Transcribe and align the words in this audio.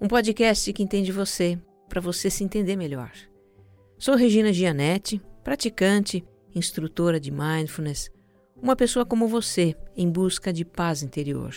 um 0.00 0.08
podcast 0.08 0.72
que 0.72 0.82
entende 0.82 1.12
você, 1.12 1.58
para 1.86 2.00
você 2.00 2.30
se 2.30 2.42
entender 2.42 2.74
melhor. 2.74 3.12
Sou 3.98 4.14
Regina 4.14 4.50
Gianetti, 4.50 5.20
praticante, 5.44 6.24
instrutora 6.54 7.20
de 7.20 7.30
mindfulness, 7.30 8.10
uma 8.62 8.74
pessoa 8.74 9.04
como 9.04 9.28
você 9.28 9.76
em 9.94 10.10
busca 10.10 10.52
de 10.52 10.64
paz 10.64 11.02
interior. 11.02 11.54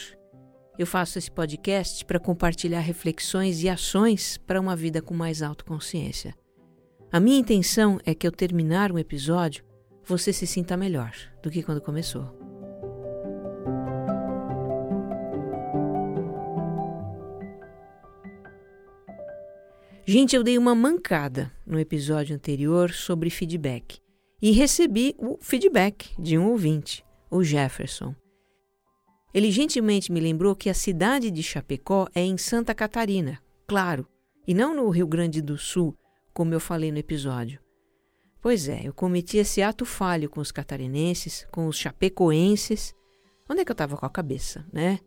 Eu 0.78 0.86
faço 0.86 1.18
esse 1.18 1.32
podcast 1.32 2.04
para 2.04 2.20
compartilhar 2.20 2.82
reflexões 2.82 3.64
e 3.64 3.70
ações 3.70 4.38
para 4.38 4.60
uma 4.60 4.76
vida 4.76 5.02
com 5.02 5.14
mais 5.14 5.42
autoconsciência. 5.42 6.36
A 7.12 7.20
minha 7.20 7.40
intenção 7.40 7.98
é 8.06 8.14
que 8.14 8.28
ao 8.28 8.34
terminar 8.34 8.92
um 8.92 9.00
episódio, 9.00 9.64
você 10.04 10.34
se 10.34 10.46
sinta 10.46 10.76
melhor 10.76 11.14
do 11.42 11.50
que 11.50 11.64
quando 11.64 11.80
começou. 11.80 12.53
Gente, 20.06 20.36
eu 20.36 20.44
dei 20.44 20.58
uma 20.58 20.76
mancada 20.76 21.50
no 21.66 21.80
episódio 21.80 22.36
anterior 22.36 22.92
sobre 22.92 23.30
feedback 23.30 24.00
e 24.42 24.52
recebi 24.52 25.16
o 25.18 25.38
feedback 25.40 26.14
de 26.22 26.38
um 26.38 26.50
ouvinte, 26.50 27.06
o 27.32 27.42
Jefferson. 27.42 28.14
Ele 29.34 29.50
gentilmente 29.50 30.12
me 30.12 30.20
lembrou 30.20 30.58
que 30.58 30.70
a 30.70 30.74
cidade 30.74 31.32
de 31.32 31.42
Chapecó 31.42 32.06
é 32.14 32.22
em 32.22 32.38
Santa 32.38 32.76
Catarina, 32.76 33.42
claro, 33.66 34.06
e 34.46 34.54
não 34.54 34.76
no 34.76 34.90
Rio 34.90 35.08
Grande 35.08 35.42
do 35.42 35.58
Sul, 35.58 35.98
como 36.34 36.54
eu 36.54 36.60
falei 36.60 36.92
no 36.92 36.98
episódio. 36.98 37.62
Pois 38.42 38.68
é, 38.68 38.82
eu 38.86 38.94
cometi 38.94 39.38
esse 39.38 39.62
ato 39.62 39.86
falho 39.86 40.30
com 40.30 40.42
os 40.42 40.52
catarinenses, 40.52 41.48
com 41.50 41.66
os 41.66 41.78
chapecoenses. 41.78 42.94
Onde 43.50 43.62
é 43.62 43.66
que 43.66 43.72
eu 43.72 43.74
estava 43.74 43.96
com 43.96 44.06
a 44.06 44.10
cabeça, 44.10 44.66
né? 44.74 45.00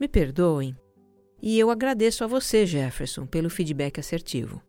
Me 0.00 0.08
perdoem, 0.08 0.76
e 1.42 1.58
eu 1.58 1.70
agradeço 1.70 2.22
a 2.22 2.28
você, 2.28 2.64
Jefferson, 2.64 3.26
pelo 3.26 3.50
feedback 3.50 3.98
assertivo. 3.98 4.62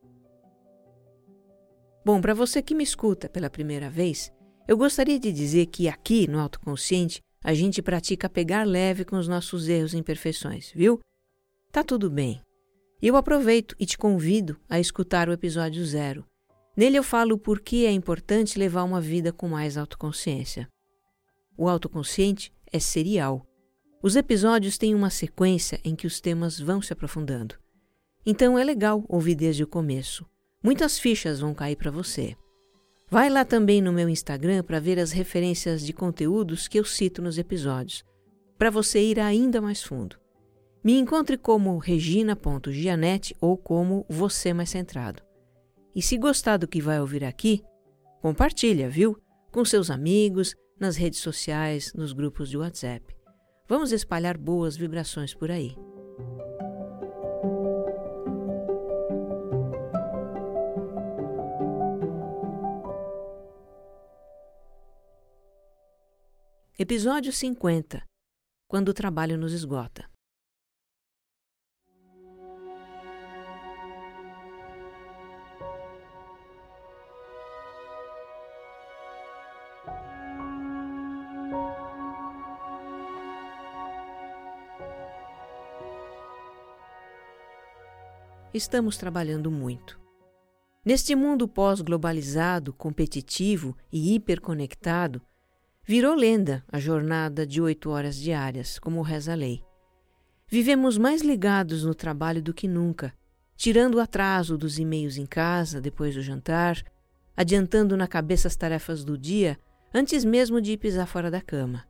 Bom, 2.03 2.19
para 2.19 2.33
você 2.33 2.61
que 2.61 2.73
me 2.73 2.83
escuta 2.83 3.29
pela 3.29 3.49
primeira 3.49 3.89
vez, 3.89 4.33
eu 4.67 4.75
gostaria 4.75 5.19
de 5.19 5.31
dizer 5.31 5.67
que 5.67 5.87
aqui 5.87 6.27
no 6.27 6.39
Autoconsciente 6.39 7.21
a 7.43 7.53
gente 7.53 7.81
pratica 7.81 8.27
pegar 8.27 8.65
leve 8.65 9.05
com 9.05 9.17
os 9.17 9.27
nossos 9.27 9.69
erros 9.69 9.93
e 9.93 9.97
imperfeições, 9.97 10.71
viu? 10.73 10.99
Tá 11.71 11.83
tudo 11.83 12.09
bem. 12.09 12.41
Eu 13.01 13.15
aproveito 13.15 13.75
e 13.79 13.85
te 13.85 13.97
convido 13.97 14.59
a 14.67 14.79
escutar 14.79 15.29
o 15.29 15.33
episódio 15.33 15.85
zero. 15.85 16.25
Nele 16.75 16.97
eu 16.97 17.03
falo 17.03 17.37
por 17.37 17.59
que 17.59 17.85
é 17.85 17.91
importante 17.91 18.57
levar 18.57 18.83
uma 18.83 18.99
vida 18.99 19.31
com 19.31 19.47
mais 19.47 19.77
autoconsciência. 19.77 20.67
O 21.55 21.69
autoconsciente 21.69 22.51
é 22.71 22.79
serial 22.79 23.45
os 24.03 24.17
episódios 24.17 24.77
têm 24.77 24.93
uma 24.93 25.09
sequência 25.09 25.79
em 25.81 25.95
que 25.95 26.05
os 26.05 26.19
temas 26.19 26.59
vão 26.59 26.81
se 26.81 26.91
aprofundando. 26.91 27.55
Então 28.25 28.59
é 28.59 28.63
legal 28.63 29.05
ouvir 29.07 29.33
desde 29.33 29.63
o 29.63 29.67
começo. 29.67 30.25
Muitas 30.61 30.99
fichas 30.99 31.39
vão 31.39 31.53
cair 31.53 31.77
para 31.77 31.89
você. 31.89 32.35
Vai 33.09 33.29
lá 33.29 33.45
também 33.45 33.81
no 33.81 33.93
meu 33.93 34.09
Instagram 34.09 34.61
para 34.61 34.79
ver 34.79 34.99
as 34.99 35.13
referências 35.13 35.85
de 35.85 35.93
conteúdos 35.93 36.67
que 36.67 36.77
eu 36.77 36.83
cito 36.83 37.21
nos 37.21 37.37
episódios, 37.37 38.03
para 38.57 38.69
você 38.69 39.01
ir 39.01 39.21
ainda 39.21 39.61
mais 39.61 39.81
fundo. 39.81 40.17
Me 40.83 40.97
encontre 40.97 41.37
como 41.37 41.77
regina.gianete 41.77 43.33
ou 43.39 43.57
como 43.57 44.05
você 44.09 44.53
mais 44.53 44.69
centrado. 44.69 45.23
E 45.95 46.01
se 46.01 46.17
gostar 46.17 46.57
do 46.57 46.67
que 46.67 46.81
vai 46.81 46.99
ouvir 46.99 47.23
aqui, 47.23 47.63
compartilha, 48.21 48.89
viu? 48.89 49.17
Com 49.49 49.63
seus 49.63 49.89
amigos, 49.89 50.55
nas 50.77 50.97
redes 50.97 51.19
sociais, 51.19 51.93
nos 51.93 52.11
grupos 52.11 52.49
de 52.49 52.57
WhatsApp. 52.57 53.12
Vamos 53.65 53.93
espalhar 53.93 54.37
boas 54.37 54.75
vibrações 54.75 55.33
por 55.33 55.49
aí. 55.49 55.73
Episódio 66.77 67.31
50 67.31 68.03
Quando 68.67 68.89
o 68.89 68.93
trabalho 68.93 69.37
nos 69.37 69.53
esgota. 69.53 70.12
Estamos 88.53 88.97
trabalhando 88.97 89.49
muito. 89.49 89.99
Neste 90.85 91.15
mundo 91.15 91.47
pós-globalizado, 91.47 92.73
competitivo 92.73 93.75
e 93.91 94.15
hiperconectado, 94.15 95.21
virou 95.85 96.13
lenda 96.15 96.63
a 96.71 96.79
jornada 96.79 97.47
de 97.47 97.61
oito 97.61 97.89
horas 97.89 98.15
diárias, 98.15 98.77
como 98.77 99.01
reza 99.01 99.31
a 99.31 99.35
lei. 99.35 99.63
Vivemos 100.47 100.97
mais 100.97 101.21
ligados 101.21 101.83
no 101.83 101.95
trabalho 101.95 102.41
do 102.41 102.53
que 102.53 102.67
nunca, 102.67 103.13
tirando 103.55 103.95
o 103.95 103.99
atraso 103.99 104.57
dos 104.57 104.77
e-mails 104.77 105.17
em 105.17 105.25
casa 105.25 105.79
depois 105.79 106.15
do 106.15 106.21
jantar, 106.21 106.83
adiantando 107.35 107.97
na 107.97 108.07
cabeça 108.07 108.47
as 108.47 108.55
tarefas 108.55 109.03
do 109.03 109.17
dia 109.17 109.57
antes 109.93 110.25
mesmo 110.25 110.59
de 110.59 110.77
pisar 110.77 111.07
fora 111.07 111.31
da 111.31 111.41
cama. 111.41 111.85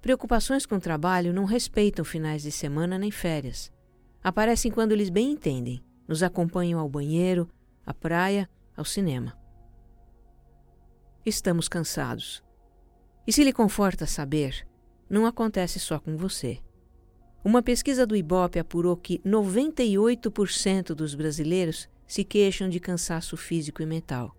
Preocupações 0.00 0.66
com 0.66 0.76
o 0.76 0.80
trabalho 0.80 1.32
não 1.32 1.44
respeitam 1.44 2.04
finais 2.04 2.42
de 2.42 2.52
semana 2.52 2.98
nem 2.98 3.10
férias. 3.10 3.72
Aparecem 4.24 4.72
quando 4.72 4.92
eles 4.92 5.10
bem 5.10 5.32
entendem, 5.32 5.84
nos 6.08 6.22
acompanham 6.22 6.80
ao 6.80 6.88
banheiro, 6.88 7.46
à 7.84 7.92
praia, 7.92 8.48
ao 8.74 8.82
cinema. 8.82 9.38
Estamos 11.26 11.68
cansados. 11.68 12.42
E 13.26 13.32
se 13.32 13.44
lhe 13.44 13.52
conforta 13.52 14.06
saber, 14.06 14.66
não 15.10 15.26
acontece 15.26 15.78
só 15.78 15.98
com 15.98 16.16
você. 16.16 16.58
Uma 17.44 17.62
pesquisa 17.62 18.06
do 18.06 18.16
Ibope 18.16 18.58
apurou 18.58 18.96
que 18.96 19.18
98% 19.18 20.94
dos 20.94 21.14
brasileiros 21.14 21.86
se 22.06 22.24
queixam 22.24 22.70
de 22.70 22.80
cansaço 22.80 23.36
físico 23.36 23.82
e 23.82 23.86
mental. 23.86 24.34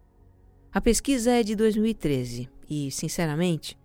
A 0.73 0.81
pesquisa 0.81 1.31
é 1.31 1.43
de 1.43 1.55
2013 1.55 2.49
e, 2.67 2.89
sinceramente, 2.89 3.77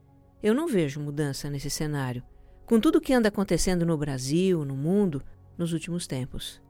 eu 0.42 0.54
não 0.54 0.66
vejo 0.66 0.98
mudança 0.98 1.50
nesse 1.50 1.68
cenário. 1.68 2.22
Com 2.64 2.80
tudo 2.80 2.96
o 2.96 3.00
que 3.02 3.12
anda 3.12 3.28
acontecendo 3.28 3.84
no 3.84 3.98
Brasil, 3.98 4.64
no 4.64 4.74
mundo, 4.74 5.22
nos 5.56 5.72
últimos 5.72 6.06
tempos. 6.06 6.60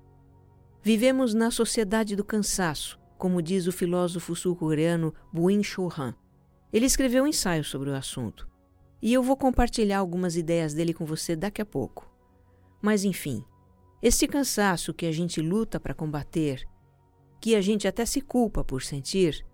Vivemos 0.83 1.35
na 1.35 1.51
sociedade 1.51 2.17
do 2.17 2.25
cansaço, 2.25 2.99
como 3.19 3.43
diz 3.43 3.67
o 3.67 3.73
filósofo 3.73 4.35
sul-coreano 4.35 5.15
Byung-Chul 5.33 5.93
Han. 5.99 6.15
Ele 6.73 6.87
escreveu 6.87 7.25
um 7.25 7.27
ensaio 7.27 7.63
sobre 7.63 7.91
o 7.91 7.95
assunto, 7.95 8.49
e 9.03 9.13
eu 9.13 9.23
vou 9.23 9.37
compartilhar 9.37 9.99
algumas 9.99 10.37
ideias 10.37 10.73
dele 10.73 10.95
com 10.95 11.05
você 11.05 11.37
daqui 11.37 11.61
a 11.61 11.67
pouco. 11.67 12.11
Mas 12.81 13.05
enfim, 13.05 13.45
este 14.03 14.27
cansaço 14.27 14.95
que 14.95 15.05
a 15.05 15.13
gente 15.13 15.41
luta 15.43 15.79
para 15.79 15.95
combater, 15.95 16.67
que 17.41 17.55
a 17.55 17.61
gente 17.61 17.87
até 17.87 18.07
se 18.07 18.21
culpa 18.21 18.65
por 18.65 18.83
sentir, 18.83 19.45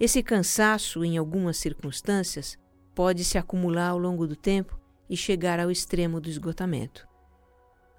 esse 0.00 0.22
cansaço, 0.22 1.04
em 1.04 1.18
algumas 1.18 1.58
circunstâncias, 1.58 2.58
pode 2.94 3.24
se 3.24 3.38
acumular 3.38 3.88
ao 3.88 3.98
longo 3.98 4.26
do 4.26 4.34
tempo 4.34 4.78
e 5.08 5.16
chegar 5.16 5.60
ao 5.60 5.70
extremo 5.70 6.20
do 6.20 6.28
esgotamento. 6.28 7.06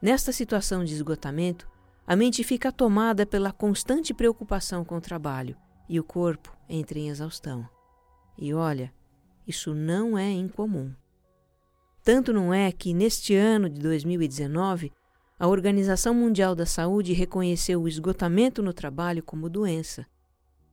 Nesta 0.03 0.33
situação 0.33 0.83
de 0.83 0.93
esgotamento, 0.93 1.65
a 2.05 2.13
mente 2.13 2.43
fica 2.43 2.73
tomada 2.73 3.25
pela 3.25 3.53
constante 3.53 4.13
preocupação 4.13 4.83
com 4.83 4.97
o 4.97 5.01
trabalho 5.01 5.55
e 5.87 5.97
o 5.97 6.03
corpo 6.03 6.53
entra 6.67 6.99
em 6.99 7.07
exaustão. 7.07 7.65
E 8.37 8.53
olha, 8.53 8.93
isso 9.47 9.73
não 9.73 10.17
é 10.17 10.29
incomum. 10.29 10.93
Tanto 12.03 12.33
não 12.33 12.53
é 12.53 12.69
que, 12.69 12.93
neste 12.93 13.33
ano 13.33 13.69
de 13.69 13.79
2019, 13.79 14.91
a 15.39 15.47
Organização 15.47 16.13
Mundial 16.13 16.53
da 16.53 16.65
Saúde 16.65 17.13
reconheceu 17.13 17.81
o 17.81 17.87
esgotamento 17.87 18.61
no 18.61 18.73
trabalho 18.73 19.23
como 19.23 19.49
doença 19.49 20.05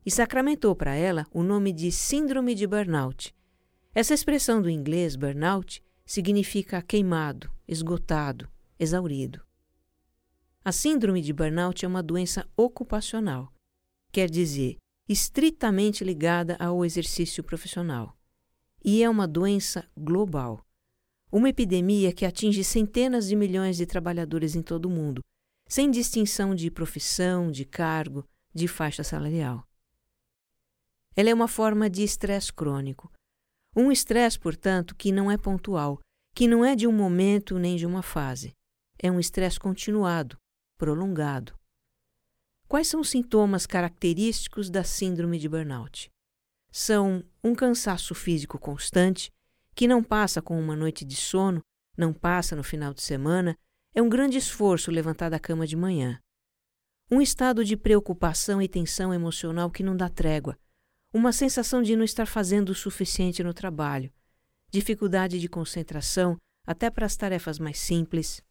e 0.04 0.10
sacramentou 0.10 0.74
para 0.74 0.96
ela 0.96 1.24
o 1.32 1.44
nome 1.44 1.72
de 1.72 1.92
Síndrome 1.92 2.52
de 2.52 2.66
Burnout. 2.66 3.32
Essa 3.94 4.12
expressão 4.12 4.60
do 4.60 4.68
inglês 4.68 5.14
burnout 5.14 5.80
significa 6.04 6.82
queimado, 6.82 7.48
esgotado, 7.68 8.48
exaurido. 8.80 9.40
A 10.64 10.72
síndrome 10.72 11.20
de 11.20 11.32
burnout 11.32 11.84
é 11.84 11.88
uma 11.88 12.02
doença 12.02 12.48
ocupacional, 12.56 13.52
quer 14.10 14.30
dizer, 14.30 14.78
estritamente 15.08 16.02
ligada 16.02 16.56
ao 16.58 16.84
exercício 16.84 17.44
profissional. 17.44 18.16
E 18.82 19.02
é 19.02 19.10
uma 19.10 19.28
doença 19.28 19.88
global. 19.96 20.64
Uma 21.30 21.50
epidemia 21.50 22.12
que 22.12 22.24
atinge 22.24 22.64
centenas 22.64 23.28
de 23.28 23.36
milhões 23.36 23.76
de 23.76 23.84
trabalhadores 23.84 24.56
em 24.56 24.62
todo 24.62 24.86
o 24.86 24.90
mundo, 24.90 25.20
sem 25.68 25.90
distinção 25.90 26.54
de 26.54 26.70
profissão, 26.70 27.50
de 27.50 27.64
cargo, 27.64 28.24
de 28.52 28.66
faixa 28.66 29.04
salarial. 29.04 29.64
Ela 31.14 31.30
é 31.30 31.34
uma 31.34 31.48
forma 31.48 31.90
de 31.90 32.02
estresse 32.02 32.52
crônico. 32.52 33.12
Um 33.76 33.92
estresse, 33.92 34.38
portanto, 34.38 34.94
que 34.96 35.12
não 35.12 35.30
é 35.30 35.36
pontual, 35.36 36.00
que 36.34 36.48
não 36.48 36.64
é 36.64 36.74
de 36.74 36.86
um 36.86 36.92
momento 36.92 37.58
nem 37.58 37.76
de 37.76 37.86
uma 37.86 38.02
fase. 38.02 38.52
É 39.02 39.10
um 39.10 39.18
estresse 39.18 39.58
continuado, 39.58 40.36
prolongado. 40.76 41.54
Quais 42.68 42.86
são 42.86 43.00
os 43.00 43.08
sintomas 43.08 43.64
característicos 43.64 44.68
da 44.68 44.84
síndrome 44.84 45.38
de 45.38 45.48
burnout? 45.48 46.10
São 46.70 47.24
um 47.42 47.54
cansaço 47.54 48.14
físico 48.14 48.58
constante, 48.58 49.32
que 49.74 49.88
não 49.88 50.04
passa 50.04 50.42
com 50.42 50.60
uma 50.60 50.76
noite 50.76 51.02
de 51.02 51.16
sono, 51.16 51.62
não 51.96 52.12
passa 52.12 52.54
no 52.54 52.62
final 52.62 52.92
de 52.92 53.00
semana, 53.00 53.56
é 53.94 54.02
um 54.02 54.08
grande 54.08 54.36
esforço 54.36 54.90
levantar 54.90 55.30
da 55.30 55.40
cama 55.40 55.66
de 55.66 55.76
manhã. 55.76 56.20
Um 57.10 57.22
estado 57.22 57.64
de 57.64 57.78
preocupação 57.78 58.60
e 58.60 58.68
tensão 58.68 59.14
emocional 59.14 59.70
que 59.70 59.82
não 59.82 59.96
dá 59.96 60.10
trégua, 60.10 60.58
uma 61.10 61.32
sensação 61.32 61.80
de 61.80 61.96
não 61.96 62.04
estar 62.04 62.26
fazendo 62.26 62.68
o 62.68 62.74
suficiente 62.74 63.42
no 63.42 63.54
trabalho, 63.54 64.12
dificuldade 64.70 65.40
de 65.40 65.48
concentração 65.48 66.36
até 66.66 66.90
para 66.90 67.06
as 67.06 67.16
tarefas 67.16 67.58
mais 67.58 67.78
simples, 67.78 68.42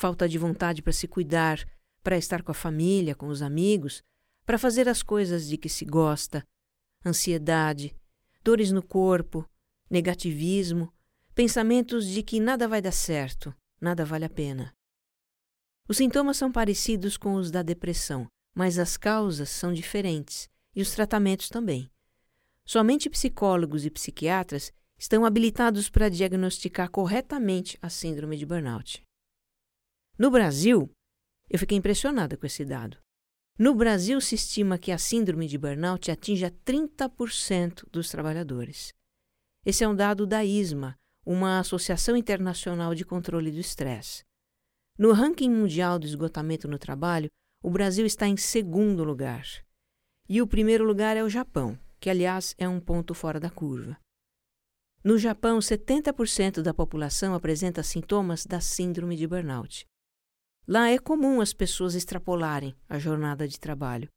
falta 0.00 0.26
de 0.26 0.38
vontade 0.38 0.80
para 0.80 0.94
se 0.94 1.06
cuidar, 1.06 1.62
para 2.02 2.16
estar 2.16 2.42
com 2.42 2.50
a 2.50 2.54
família, 2.54 3.14
com 3.14 3.28
os 3.28 3.42
amigos, 3.42 4.02
para 4.46 4.56
fazer 4.56 4.88
as 4.88 5.02
coisas 5.02 5.46
de 5.46 5.58
que 5.58 5.68
se 5.68 5.84
gosta, 5.84 6.42
ansiedade, 7.04 7.94
dores 8.42 8.72
no 8.72 8.82
corpo, 8.82 9.46
negativismo, 9.90 10.90
pensamentos 11.34 12.06
de 12.06 12.22
que 12.22 12.40
nada 12.40 12.66
vai 12.66 12.80
dar 12.80 12.92
certo, 12.92 13.54
nada 13.78 14.02
vale 14.02 14.24
a 14.24 14.30
pena. 14.30 14.74
Os 15.86 15.98
sintomas 15.98 16.38
são 16.38 16.50
parecidos 16.50 17.18
com 17.18 17.34
os 17.34 17.50
da 17.50 17.62
depressão, 17.62 18.26
mas 18.54 18.78
as 18.78 18.96
causas 18.96 19.50
são 19.50 19.70
diferentes 19.70 20.48
e 20.74 20.80
os 20.80 20.92
tratamentos 20.92 21.50
também. 21.50 21.90
Somente 22.64 23.10
psicólogos 23.10 23.84
e 23.84 23.90
psiquiatras 23.90 24.72
estão 24.98 25.26
habilitados 25.26 25.90
para 25.90 26.08
diagnosticar 26.08 26.90
corretamente 26.90 27.78
a 27.82 27.90
síndrome 27.90 28.38
de 28.38 28.46
burnout. 28.46 29.02
No 30.20 30.30
Brasil, 30.30 30.92
eu 31.48 31.58
fiquei 31.58 31.78
impressionada 31.78 32.36
com 32.36 32.44
esse 32.44 32.62
dado. 32.62 32.98
No 33.58 33.74
Brasil, 33.74 34.20
se 34.20 34.34
estima 34.34 34.76
que 34.76 34.92
a 34.92 34.98
síndrome 34.98 35.46
de 35.46 35.56
burnout 35.56 36.10
atinja 36.10 36.50
30% 36.62 37.88
dos 37.90 38.10
trabalhadores. 38.10 38.92
Esse 39.64 39.82
é 39.82 39.88
um 39.88 39.96
dado 39.96 40.26
da 40.26 40.44
ISMA, 40.44 40.94
uma 41.24 41.58
Associação 41.58 42.18
Internacional 42.18 42.94
de 42.94 43.02
Controle 43.02 43.50
do 43.50 43.60
Estresse. 43.60 44.22
No 44.98 45.14
ranking 45.14 45.48
mundial 45.48 45.98
do 45.98 46.04
esgotamento 46.04 46.68
no 46.68 46.78
trabalho, 46.78 47.30
o 47.64 47.70
Brasil 47.70 48.04
está 48.04 48.28
em 48.28 48.36
segundo 48.36 49.02
lugar. 49.02 49.46
E 50.28 50.42
o 50.42 50.46
primeiro 50.46 50.84
lugar 50.84 51.16
é 51.16 51.24
o 51.24 51.30
Japão, 51.30 51.78
que, 51.98 52.10
aliás, 52.10 52.54
é 52.58 52.68
um 52.68 52.78
ponto 52.78 53.14
fora 53.14 53.40
da 53.40 53.48
curva. 53.48 53.96
No 55.02 55.16
Japão, 55.16 55.60
70% 55.60 56.60
da 56.60 56.74
população 56.74 57.32
apresenta 57.32 57.82
sintomas 57.82 58.44
da 58.44 58.60
síndrome 58.60 59.16
de 59.16 59.26
burnout. 59.26 59.88
Lá 60.72 60.88
é 60.88 61.00
comum 61.00 61.40
as 61.40 61.52
pessoas 61.52 61.96
extrapolarem 61.96 62.76
a 62.88 62.96
jornada 62.96 63.48
de 63.48 63.58
trabalho, 63.58 64.08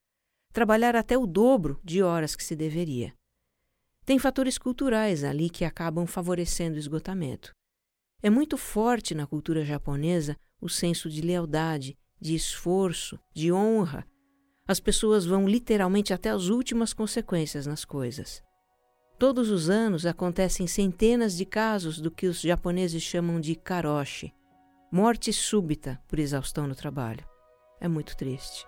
trabalhar 0.53 0.95
até 0.95 1.17
o 1.17 1.25
dobro 1.25 1.79
de 1.83 2.03
horas 2.03 2.35
que 2.35 2.43
se 2.43 2.55
deveria. 2.55 3.11
Tem 4.05 4.19
fatores 4.19 4.59
culturais 4.59 5.23
ali 5.23 5.49
que 5.49 5.65
acabam 5.65 6.05
favorecendo 6.05 6.75
o 6.75 6.79
esgotamento. 6.79 7.51
É 8.21 8.29
muito 8.29 8.55
forte 8.55 9.15
na 9.15 9.25
cultura 9.25 9.65
japonesa 9.65 10.37
o 10.61 10.69
senso 10.69 11.09
de 11.09 11.21
lealdade, 11.21 11.97
de 12.21 12.35
esforço, 12.35 13.19
de 13.33 13.51
honra. 13.51 14.05
As 14.67 14.79
pessoas 14.79 15.25
vão 15.25 15.47
literalmente 15.47 16.13
até 16.13 16.29
as 16.29 16.49
últimas 16.49 16.93
consequências 16.93 17.65
nas 17.65 17.83
coisas. 17.83 18.43
Todos 19.17 19.49
os 19.49 19.71
anos 19.71 20.05
acontecem 20.05 20.67
centenas 20.67 21.35
de 21.35 21.45
casos 21.45 21.99
do 21.99 22.11
que 22.11 22.27
os 22.27 22.41
japoneses 22.41 23.01
chamam 23.01 23.41
de 23.41 23.55
karoshi, 23.55 24.31
Morte 24.95 25.33
súbita 25.33 25.99
por 26.07 26.19
exaustão 26.19 26.67
no 26.67 26.75
trabalho. 26.75 27.25
É 27.81 27.87
muito 27.87 28.15
triste. 28.15 28.63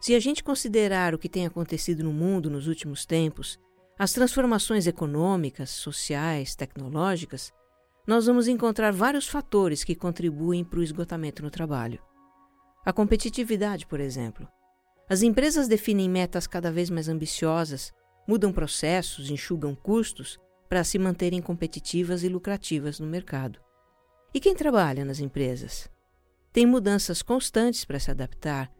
Se 0.00 0.14
a 0.14 0.20
gente 0.20 0.44
considerar 0.44 1.16
o 1.16 1.18
que 1.18 1.28
tem 1.28 1.44
acontecido 1.44 2.04
no 2.04 2.12
mundo 2.12 2.48
nos 2.48 2.68
últimos 2.68 3.04
tempos, 3.04 3.58
as 3.98 4.12
transformações 4.12 4.86
econômicas, 4.86 5.70
sociais, 5.70 6.54
tecnológicas, 6.54 7.52
nós 8.06 8.26
vamos 8.26 8.46
encontrar 8.46 8.92
vários 8.92 9.26
fatores 9.26 9.82
que 9.82 9.96
contribuem 9.96 10.62
para 10.62 10.78
o 10.78 10.84
esgotamento 10.84 11.42
no 11.42 11.50
trabalho. 11.50 12.00
A 12.86 12.92
competitividade, 12.92 13.84
por 13.84 13.98
exemplo. 13.98 14.46
As 15.10 15.22
empresas 15.22 15.66
definem 15.66 16.08
metas 16.08 16.46
cada 16.46 16.70
vez 16.70 16.88
mais 16.88 17.08
ambiciosas 17.08 17.92
mudam 18.28 18.52
processos, 18.52 19.30
enxugam 19.30 19.74
custos 19.74 20.38
para 20.68 20.84
se 20.84 20.98
manterem 20.98 21.40
competitivas 21.40 22.22
e 22.22 22.28
lucrativas 22.28 23.00
no 23.00 23.06
mercado. 23.06 23.58
E 24.34 24.38
quem 24.38 24.54
trabalha 24.54 25.02
nas 25.02 25.18
empresas? 25.18 25.88
Tem 26.52 26.66
mudanças 26.66 27.22
constantes 27.22 27.86
para 27.86 27.98
se 27.98 28.10
adaptar, 28.10 28.70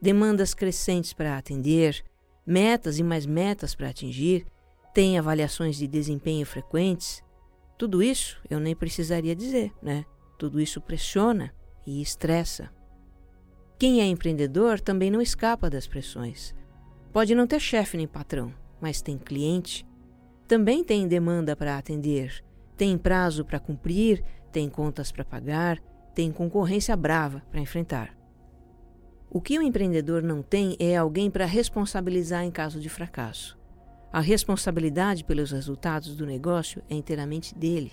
demandas 0.00 0.52
crescentes 0.52 1.14
para 1.14 1.38
atender, 1.38 2.04
metas 2.46 2.98
e 2.98 3.02
mais 3.02 3.24
metas 3.24 3.74
para 3.74 3.88
atingir, 3.88 4.44
tem 4.92 5.18
avaliações 5.18 5.76
de 5.76 5.86
desempenho 5.86 6.44
frequentes. 6.44 7.22
Tudo 7.78 8.02
isso 8.02 8.38
eu 8.50 8.60
nem 8.60 8.76
precisaria 8.76 9.34
dizer, 9.34 9.72
né? 9.82 10.04
Tudo 10.38 10.60
isso 10.60 10.80
pressiona 10.80 11.54
e 11.86 12.02
estressa. 12.02 12.70
Quem 13.78 14.00
é 14.00 14.04
empreendedor 14.04 14.80
também 14.80 15.10
não 15.10 15.20
escapa 15.20 15.70
das 15.70 15.86
pressões. 15.86 16.54
Pode 17.12 17.34
não 17.34 17.46
ter 17.46 17.60
chefe 17.60 17.96
nem 17.96 18.06
patrão, 18.06 18.52
mas 18.80 19.00
tem 19.02 19.18
cliente, 19.18 19.86
também 20.46 20.82
tem 20.82 21.06
demanda 21.06 21.54
para 21.54 21.76
atender, 21.76 22.42
tem 22.76 22.96
prazo 22.96 23.44
para 23.44 23.60
cumprir, 23.60 24.24
tem 24.50 24.68
contas 24.68 25.12
para 25.12 25.24
pagar, 25.24 25.78
tem 26.14 26.32
concorrência 26.32 26.96
brava 26.96 27.42
para 27.50 27.60
enfrentar. 27.60 28.16
O 29.30 29.42
que 29.42 29.58
o 29.58 29.62
empreendedor 29.62 30.22
não 30.22 30.42
tem 30.42 30.74
é 30.78 30.96
alguém 30.96 31.30
para 31.30 31.44
responsabilizar 31.44 32.44
em 32.44 32.50
caso 32.50 32.80
de 32.80 32.88
fracasso. 32.88 33.58
A 34.10 34.20
responsabilidade 34.20 35.22
pelos 35.22 35.50
resultados 35.50 36.16
do 36.16 36.24
negócio 36.24 36.82
é 36.88 36.94
inteiramente 36.94 37.54
dele. 37.54 37.92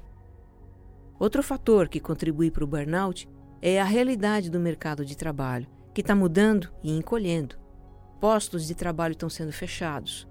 Outro 1.19 1.43
fator 1.43 1.89
que 1.89 1.99
contribui 1.99 2.49
para 2.49 2.63
o 2.63 2.67
burnout 2.67 3.27
é 3.61 3.81
a 3.81 3.85
realidade 3.85 4.49
do 4.49 4.59
mercado 4.59 5.03
de 5.03 5.17
trabalho, 5.17 5.67
que 5.93 5.99
está 5.99 6.15
mudando 6.15 6.71
e 6.81 6.91
encolhendo. 6.91 7.57
Postos 8.21 8.65
de 8.65 8.75
trabalho 8.75 9.11
estão 9.11 9.29
sendo 9.29 9.51
fechados, 9.51 10.25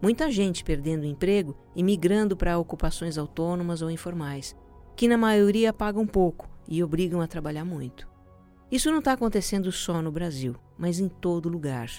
Muita 0.00 0.30
gente 0.30 0.62
perdendo 0.62 1.02
o 1.02 1.06
emprego 1.06 1.56
e 1.74 1.82
migrando 1.82 2.36
para 2.36 2.58
ocupações 2.58 3.16
autônomas 3.16 3.80
ou 3.80 3.90
informais, 3.90 4.54
que 4.94 5.08
na 5.08 5.16
maioria 5.16 5.72
pagam 5.72 6.06
pouco 6.06 6.48
e 6.68 6.82
obrigam 6.82 7.20
a 7.20 7.26
trabalhar 7.26 7.64
muito. 7.64 8.06
Isso 8.70 8.90
não 8.90 8.98
está 8.98 9.12
acontecendo 9.12 9.72
só 9.72 10.02
no 10.02 10.12
Brasil, 10.12 10.54
mas 10.76 10.98
em 10.98 11.08
todo 11.08 11.48
lugar. 11.48 11.90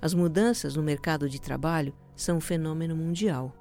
As 0.00 0.12
mudanças 0.12 0.76
no 0.76 0.82
mercado 0.82 1.28
de 1.28 1.40
trabalho 1.40 1.94
são 2.14 2.36
um 2.36 2.40
fenômeno 2.40 2.94
mundial. 2.94 3.54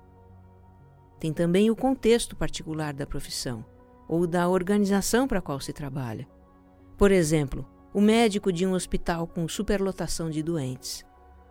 Tem 1.20 1.32
também 1.32 1.72
o 1.72 1.76
contexto 1.76 2.36
particular 2.36 2.94
da 2.94 3.08
profissão 3.08 3.66
ou 4.08 4.28
da 4.28 4.48
organização 4.50 5.28
para 5.28 5.40
a 5.40 5.42
qual 5.42 5.60
se 5.60 5.72
trabalha. 5.72 6.28
Por 6.98 7.12
exemplo, 7.12 7.66
o 7.94 8.02
médico 8.02 8.52
de 8.52 8.66
um 8.66 8.74
hospital 8.74 9.28
com 9.28 9.48
superlotação 9.48 10.30
de 10.30 10.44
doentes 10.44 11.07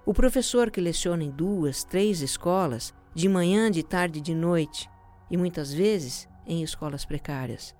o 0.06 0.14
professor 0.14 0.70
que 0.70 0.80
leciona 0.80 1.24
em 1.24 1.30
duas, 1.30 1.82
três 1.82 2.22
escolas, 2.22 2.94
de 3.12 3.28
manhã, 3.28 3.68
de 3.68 3.82
tarde 3.82 4.20
e 4.20 4.22
de 4.22 4.36
noite, 4.36 4.88
e 5.28 5.36
muitas 5.36 5.74
vezes 5.74 6.28
em 6.46 6.62
escolas 6.62 7.04
precárias. 7.04 7.74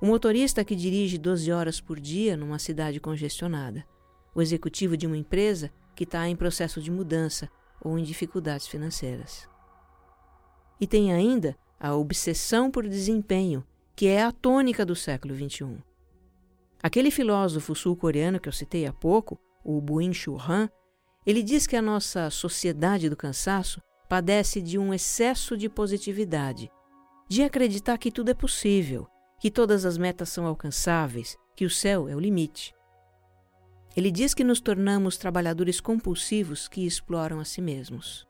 O 0.00 0.06
motorista 0.06 0.64
que 0.64 0.74
dirige 0.74 1.16
12 1.16 1.52
horas 1.52 1.80
por 1.80 2.00
dia 2.00 2.36
numa 2.36 2.58
cidade 2.58 2.98
congestionada. 2.98 3.86
O 4.34 4.42
executivo 4.42 4.96
de 4.96 5.06
uma 5.06 5.16
empresa 5.16 5.70
que 5.94 6.02
está 6.02 6.28
em 6.28 6.34
processo 6.34 6.82
de 6.82 6.90
mudança 6.90 7.48
ou 7.80 7.96
em 7.96 8.02
dificuldades 8.02 8.66
financeiras. 8.66 9.48
E 10.80 10.86
tem 10.86 11.12
ainda 11.12 11.56
a 11.78 11.94
obsessão 11.94 12.72
por 12.72 12.88
desempenho, 12.88 13.64
que 13.94 14.08
é 14.08 14.24
a 14.24 14.32
tônica 14.32 14.84
do 14.84 14.96
século 14.96 15.32
XXI. 15.32 15.78
Aquele 16.82 17.12
filósofo 17.12 17.74
sul-coreano 17.74 18.40
que 18.40 18.48
eu 18.48 18.52
citei 18.52 18.84
há 18.84 18.92
pouco, 18.92 19.38
o 19.64 19.80
Byung-Chul 19.80 20.40
Han, 20.40 20.68
ele 21.28 21.42
diz 21.42 21.66
que 21.66 21.76
a 21.76 21.82
nossa 21.82 22.30
sociedade 22.30 23.10
do 23.10 23.14
cansaço 23.14 23.82
padece 24.08 24.62
de 24.62 24.78
um 24.78 24.94
excesso 24.94 25.58
de 25.58 25.68
positividade, 25.68 26.70
de 27.28 27.42
acreditar 27.42 27.98
que 27.98 28.10
tudo 28.10 28.30
é 28.30 28.34
possível, 28.34 29.06
que 29.38 29.50
todas 29.50 29.84
as 29.84 29.98
metas 29.98 30.30
são 30.30 30.46
alcançáveis, 30.46 31.36
que 31.54 31.66
o 31.66 31.70
céu 31.70 32.08
é 32.08 32.16
o 32.16 32.18
limite. 32.18 32.74
Ele 33.94 34.10
diz 34.10 34.32
que 34.32 34.42
nos 34.42 34.58
tornamos 34.58 35.18
trabalhadores 35.18 35.82
compulsivos 35.82 36.66
que 36.66 36.86
exploram 36.86 37.40
a 37.40 37.44
si 37.44 37.60
mesmos. 37.60 38.26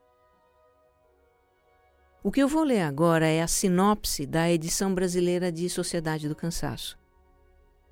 O 2.21 2.33
que 2.33 2.43
eu 2.43 2.49
vou 2.49 2.64
ler 2.64 2.81
agora 2.81 3.28
é 3.28 3.40
a 3.40 3.47
sinopse 3.47 4.26
da 4.26 4.50
edição 4.50 4.93
brasileira 4.93 5.52
de 5.52 5.71
Sociedade 5.71 6.28
do 6.28 6.35
Cansaço. 6.35 6.99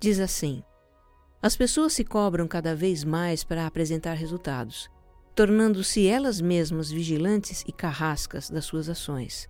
Diz 0.01 0.19
assim: 0.19 0.65
As 1.41 1.57
pessoas 1.57 1.93
se 1.93 2.05
cobram 2.05 2.49
cada 2.49 2.75
vez 2.75 3.05
mais 3.05 3.45
para 3.45 3.69
apresentar 3.69 4.15
resultados, 4.15 4.91
tornando-se 5.37 6.07
elas 6.07 6.40
mesmas 6.40 6.90
vigilantes 6.90 7.62
e 7.69 7.71
carrascas 7.71 8.49
das 8.49 8.64
suas 8.64 8.88
ações. 8.88 9.47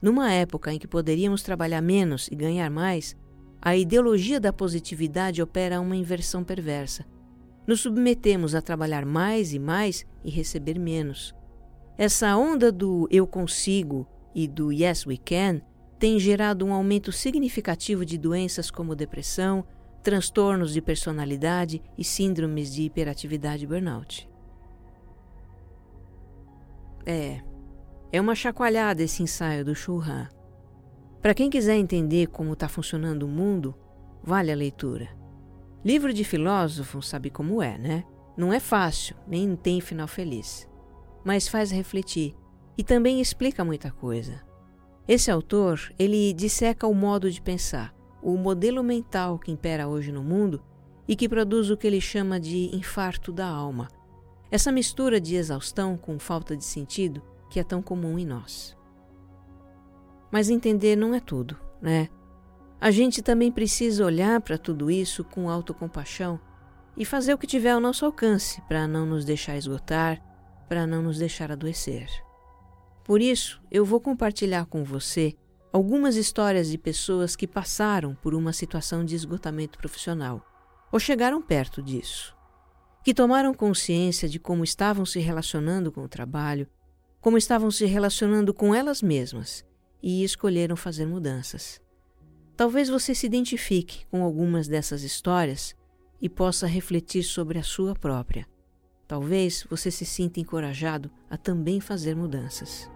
Numa 0.00 0.32
época 0.32 0.72
em 0.72 0.78
que 0.78 0.86
poderíamos 0.86 1.42
trabalhar 1.42 1.82
menos 1.82 2.28
e 2.30 2.36
ganhar 2.36 2.70
mais, 2.70 3.16
a 3.60 3.76
ideologia 3.76 4.38
da 4.38 4.52
positividade 4.52 5.42
opera 5.42 5.80
uma 5.80 5.96
inversão 5.96 6.44
perversa. 6.44 7.04
Nos 7.66 7.80
submetemos 7.80 8.54
a 8.54 8.62
trabalhar 8.62 9.04
mais 9.04 9.52
e 9.52 9.58
mais 9.58 10.06
e 10.24 10.30
receber 10.30 10.78
menos. 10.78 11.34
Essa 11.98 12.36
onda 12.36 12.70
do 12.70 13.08
eu 13.10 13.26
consigo 13.26 14.06
e 14.32 14.46
do 14.46 14.70
yes 14.72 15.04
we 15.04 15.16
can 15.16 15.60
tem 15.98 16.18
gerado 16.18 16.64
um 16.64 16.72
aumento 16.72 17.10
significativo 17.10 18.04
de 18.06 18.16
doenças 18.16 18.70
como 18.70 18.94
depressão, 18.94 19.64
transtornos 20.00 20.72
de 20.72 20.80
personalidade 20.80 21.82
e 21.98 22.04
síndromes 22.04 22.72
de 22.72 22.82
hiperatividade 22.82 23.66
burnout. 23.66 24.31
É, 27.04 27.40
é 28.12 28.20
uma 28.20 28.34
chacoalhada 28.34 29.02
esse 29.02 29.22
ensaio 29.22 29.64
do 29.64 29.74
Churran. 29.74 30.28
Para 31.20 31.34
quem 31.34 31.50
quiser 31.50 31.76
entender 31.76 32.28
como 32.28 32.52
está 32.52 32.68
funcionando 32.68 33.24
o 33.24 33.28
mundo, 33.28 33.74
vale 34.22 34.52
a 34.52 34.56
leitura. 34.56 35.08
Livro 35.84 36.12
de 36.12 36.22
filósofo 36.22 37.02
sabe 37.02 37.30
como 37.30 37.62
é, 37.62 37.76
né? 37.76 38.04
Não 38.36 38.52
é 38.52 38.60
fácil, 38.60 39.16
nem 39.26 39.56
tem 39.56 39.80
final 39.80 40.06
feliz. 40.06 40.68
Mas 41.24 41.48
faz 41.48 41.70
refletir 41.70 42.34
e 42.78 42.84
também 42.84 43.20
explica 43.20 43.64
muita 43.64 43.90
coisa. 43.90 44.40
Esse 45.06 45.30
autor, 45.30 45.92
ele 45.98 46.32
disseca 46.32 46.86
o 46.86 46.94
modo 46.94 47.30
de 47.30 47.42
pensar, 47.42 47.92
o 48.22 48.36
modelo 48.36 48.82
mental 48.82 49.38
que 49.38 49.50
impera 49.50 49.88
hoje 49.88 50.12
no 50.12 50.22
mundo 50.22 50.62
e 51.08 51.16
que 51.16 51.28
produz 51.28 51.70
o 51.70 51.76
que 51.76 51.86
ele 51.86 52.00
chama 52.00 52.38
de 52.38 52.74
infarto 52.74 53.32
da 53.32 53.46
alma. 53.46 53.88
Essa 54.52 54.70
mistura 54.70 55.18
de 55.18 55.34
exaustão 55.34 55.96
com 55.96 56.18
falta 56.18 56.54
de 56.54 56.62
sentido 56.62 57.22
que 57.48 57.58
é 57.58 57.64
tão 57.64 57.80
comum 57.80 58.18
em 58.18 58.26
nós. 58.26 58.76
Mas 60.30 60.50
entender 60.50 60.94
não 60.94 61.14
é 61.14 61.20
tudo, 61.20 61.58
né? 61.80 62.10
A 62.78 62.90
gente 62.90 63.22
também 63.22 63.50
precisa 63.50 64.04
olhar 64.04 64.38
para 64.42 64.58
tudo 64.58 64.90
isso 64.90 65.24
com 65.24 65.48
autocompaixão 65.48 66.38
e 66.94 67.02
fazer 67.02 67.32
o 67.32 67.38
que 67.38 67.46
tiver 67.46 67.70
ao 67.70 67.80
nosso 67.80 68.04
alcance 68.04 68.60
para 68.68 68.86
não 68.86 69.06
nos 69.06 69.24
deixar 69.24 69.56
esgotar, 69.56 70.22
para 70.68 70.86
não 70.86 71.00
nos 71.00 71.16
deixar 71.16 71.50
adoecer. 71.50 72.10
Por 73.04 73.22
isso, 73.22 73.58
eu 73.70 73.86
vou 73.86 74.02
compartilhar 74.02 74.66
com 74.66 74.84
você 74.84 75.34
algumas 75.72 76.14
histórias 76.14 76.68
de 76.68 76.76
pessoas 76.76 77.34
que 77.34 77.46
passaram 77.46 78.14
por 78.16 78.34
uma 78.34 78.52
situação 78.52 79.02
de 79.02 79.14
esgotamento 79.14 79.78
profissional 79.78 80.44
ou 80.92 81.00
chegaram 81.00 81.40
perto 81.40 81.80
disso, 81.82 82.36
que 83.04 83.14
tomaram 83.14 83.52
consciência 83.52 84.28
de 84.28 84.38
como 84.38 84.64
estavam 84.64 85.04
se 85.04 85.18
relacionando 85.20 85.90
com 85.90 86.02
o 86.02 86.08
trabalho 86.08 86.68
como 87.22 87.38
estavam 87.38 87.70
se 87.70 87.86
relacionando 87.86 88.52
com 88.52 88.74
elas 88.74 89.00
mesmas 89.00 89.64
e 90.02 90.24
escolheram 90.24 90.74
fazer 90.74 91.06
mudanças. 91.06 91.80
Talvez 92.56 92.88
você 92.88 93.14
se 93.14 93.24
identifique 93.26 94.04
com 94.10 94.24
algumas 94.24 94.66
dessas 94.66 95.04
histórias 95.04 95.74
e 96.20 96.28
possa 96.28 96.66
refletir 96.66 97.22
sobre 97.22 97.60
a 97.60 97.62
sua 97.62 97.94
própria. 97.94 98.44
Talvez 99.06 99.64
você 99.70 99.88
se 99.88 100.04
sinta 100.04 100.40
encorajado 100.40 101.10
a 101.30 101.36
também 101.36 101.80
fazer 101.80 102.16
mudanças. 102.16 102.90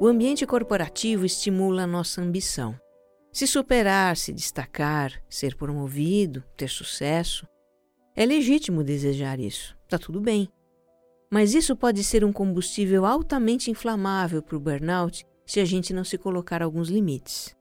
O 0.00 0.06
ambiente 0.06 0.46
corporativo 0.46 1.26
estimula 1.26 1.82
a 1.82 1.86
nossa 1.86 2.22
ambição. 2.22 2.74
Se 3.30 3.46
superar, 3.46 4.16
se 4.16 4.32
destacar, 4.32 5.12
ser 5.28 5.54
promovido, 5.54 6.42
ter 6.56 6.70
sucesso. 6.70 7.46
É 8.16 8.24
legítimo 8.24 8.82
desejar 8.82 9.38
isso, 9.38 9.76
está 9.84 9.98
tudo 9.98 10.18
bem. 10.18 10.48
Mas 11.30 11.52
isso 11.52 11.76
pode 11.76 12.02
ser 12.02 12.24
um 12.24 12.32
combustível 12.32 13.04
altamente 13.04 13.70
inflamável 13.70 14.42
para 14.42 14.56
o 14.56 14.60
burnout 14.60 15.22
se 15.44 15.60
a 15.60 15.66
gente 15.66 15.92
não 15.92 16.02
se 16.02 16.16
colocar 16.16 16.62
alguns 16.62 16.88
limites. 16.88 17.54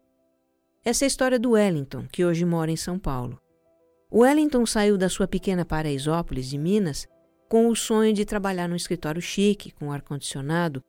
Essa 0.86 1.04
é 1.04 1.08
a 1.08 1.08
história 1.08 1.38
do 1.38 1.52
Wellington, 1.52 2.08
que 2.10 2.24
hoje 2.24 2.46
mora 2.46 2.72
em 2.72 2.78
São 2.78 2.98
Paulo. 2.98 3.38
O 4.10 4.20
Wellington 4.20 4.66
saiu 4.66 4.98
da 4.98 5.10
sua 5.10 5.28
pequena 5.28 5.66
Paraisópolis 5.66 6.48
de 6.48 6.58
Minas 6.58 7.06
com 7.50 7.68
o 7.68 7.76
sonho 7.76 8.14
de 8.14 8.24
trabalhar 8.24 8.70
num 8.70 8.78
escritório 8.78 9.22
chique, 9.22 9.72
com 9.72 9.92
ar-condicionado 9.92 10.82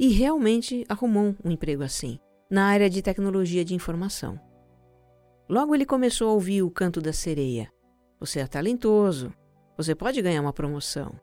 e 0.00 0.08
realmente 0.08 0.82
arrumou 0.88 1.36
um 1.44 1.50
emprego 1.50 1.82
assim, 1.82 2.18
na 2.50 2.64
área 2.64 2.88
de 2.88 3.02
tecnologia 3.02 3.62
de 3.62 3.74
informação. 3.74 4.40
Logo 5.46 5.74
ele 5.74 5.84
começou 5.84 6.30
a 6.30 6.32
ouvir 6.32 6.62
o 6.62 6.70
canto 6.70 7.02
da 7.02 7.12
sereia. 7.12 7.70
Você 8.18 8.40
é 8.40 8.46
talentoso, 8.46 9.30
você 9.76 9.94
pode 9.94 10.22
ganhar 10.22 10.40
uma 10.40 10.54
promoção. 10.54 11.20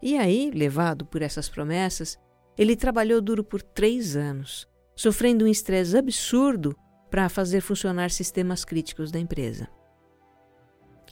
E 0.00 0.16
aí, 0.16 0.48
levado 0.54 1.04
por 1.04 1.22
essas 1.22 1.48
promessas, 1.48 2.16
ele 2.56 2.76
trabalhou 2.76 3.20
duro 3.20 3.42
por 3.42 3.60
três 3.60 4.14
anos, 4.14 4.68
sofrendo 4.94 5.44
um 5.44 5.48
estresse 5.48 5.96
absurdo 5.96 6.76
para 7.10 7.28
fazer 7.28 7.60
funcionar 7.60 8.12
sistemas 8.12 8.64
críticos 8.64 9.10
da 9.10 9.18
empresa. 9.18 9.66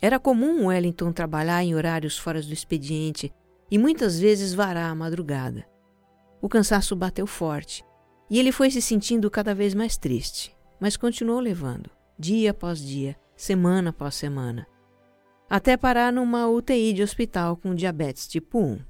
Era 0.00 0.20
comum 0.20 0.66
Wellington 0.66 1.10
trabalhar 1.10 1.64
em 1.64 1.74
horários 1.74 2.16
fora 2.16 2.40
do 2.40 2.52
expediente 2.52 3.34
e 3.68 3.76
muitas 3.76 4.20
vezes 4.20 4.54
varar 4.54 4.88
a 4.88 4.94
madrugada. 4.94 5.66
O 6.40 6.48
cansaço 6.48 6.94
bateu 6.94 7.26
forte 7.26 7.84
e 8.28 8.38
ele 8.38 8.52
foi 8.52 8.70
se 8.70 8.82
sentindo 8.82 9.30
cada 9.30 9.54
vez 9.54 9.74
mais 9.74 9.96
triste, 9.96 10.56
mas 10.80 10.96
continuou 10.96 11.40
levando, 11.40 11.90
dia 12.18 12.50
após 12.50 12.80
dia, 12.80 13.16
semana 13.36 13.90
após 13.90 14.14
semana, 14.14 14.66
até 15.48 15.76
parar 15.76 16.12
numa 16.12 16.48
UTI 16.48 16.92
de 16.92 17.02
hospital 17.02 17.56
com 17.56 17.74
diabetes 17.74 18.26
tipo 18.26 18.58
1. 18.58 18.80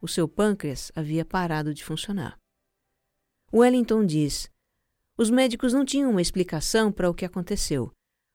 O 0.00 0.08
seu 0.08 0.28
pâncreas 0.28 0.92
havia 0.94 1.24
parado 1.24 1.72
de 1.72 1.82
funcionar. 1.82 2.36
Wellington 3.52 4.04
diz: 4.04 4.50
Os 5.16 5.30
médicos 5.30 5.72
não 5.72 5.84
tinham 5.84 6.10
uma 6.10 6.20
explicação 6.20 6.92
para 6.92 7.08
o 7.08 7.14
que 7.14 7.24
aconteceu, 7.24 7.90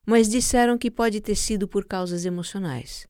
mas 0.05 0.27
disseram 0.27 0.77
que 0.77 0.89
pode 0.89 1.21
ter 1.21 1.35
sido 1.35 1.67
por 1.67 1.85
causas 1.85 2.25
emocionais. 2.25 3.07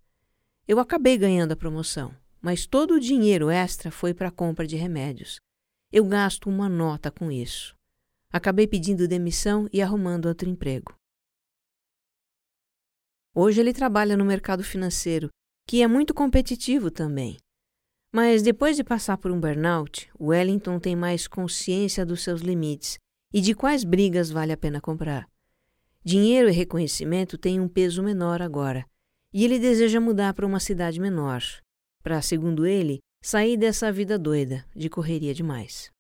Eu 0.68 0.80
acabei 0.80 1.18
ganhando 1.18 1.54
a 1.54 1.56
promoção, 1.56 2.14
mas 2.42 2.66
todo 2.66 2.96
o 2.96 3.00
dinheiro 3.00 3.50
extra 3.50 3.90
foi 3.90 4.14
para 4.14 4.28
a 4.28 4.32
compra 4.32 4.68
de 4.68 4.76
remédios. 4.76 5.40
Eu 5.92 6.06
gasto 6.06 6.50
uma 6.50 6.68
nota 6.68 7.10
com 7.10 7.32
isso. 7.32 7.74
Acabei 8.30 8.68
pedindo 8.68 9.08
demissão 9.08 9.70
e 9.72 9.82
arrumando 9.82 10.26
outro 10.26 10.50
emprego. 10.50 10.94
Hoje 13.34 13.62
ele 13.62 13.74
trabalha 13.74 14.18
no 14.18 14.26
mercado 14.26 14.64
financeiro, 14.64 15.30
que 15.66 15.82
é 15.82 15.88
muito 15.88 16.14
competitivo 16.14 16.92
também. 16.92 17.38
Mas 18.12 18.42
depois 18.42 18.76
de 18.76 18.84
passar 18.84 19.18
por 19.18 19.32
um 19.32 19.40
burnout, 19.40 20.10
Wellington 20.20 20.80
tem 20.80 20.96
mais 20.96 21.28
consciência 21.28 22.06
dos 22.06 22.22
seus 22.22 22.42
limites 22.42 22.98
e 23.34 23.40
de 23.40 23.54
quais 23.54 23.84
brigas 23.84 24.30
vale 24.30 24.52
a 24.52 24.58
pena 24.58 24.82
comprar. 24.82 25.30
Dinheiro 26.04 26.50
e 26.50 26.52
reconhecimento 26.52 27.38
têm 27.38 27.60
um 27.60 27.68
peso 27.68 28.04
menor 28.04 28.42
agora, 28.42 28.86
e 29.34 29.46
ele 29.46 29.60
deseja 29.60 30.00
mudar 30.00 30.34
para 30.34 30.46
uma 30.46 30.60
cidade 30.60 31.00
menor, 31.00 31.42
para, 32.02 32.22
segundo 32.22 32.66
ele, 32.66 33.00
Saí 33.22 33.58
dessa 33.58 33.92
vida 33.92 34.18
doida, 34.18 34.66
de 34.76 34.90
correria 34.90 35.34
demais. 35.34 35.92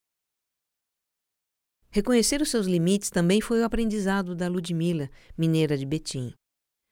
Reconhecer 1.89 2.41
os 2.41 2.50
seus 2.50 2.67
limites 2.67 3.09
também 3.09 3.41
foi 3.41 3.62
o 3.62 3.65
aprendizado 3.65 4.36
da 4.36 4.47
Ludmila, 4.47 5.09
mineira 5.38 5.77
de 5.77 5.86
Betim. 5.86 6.33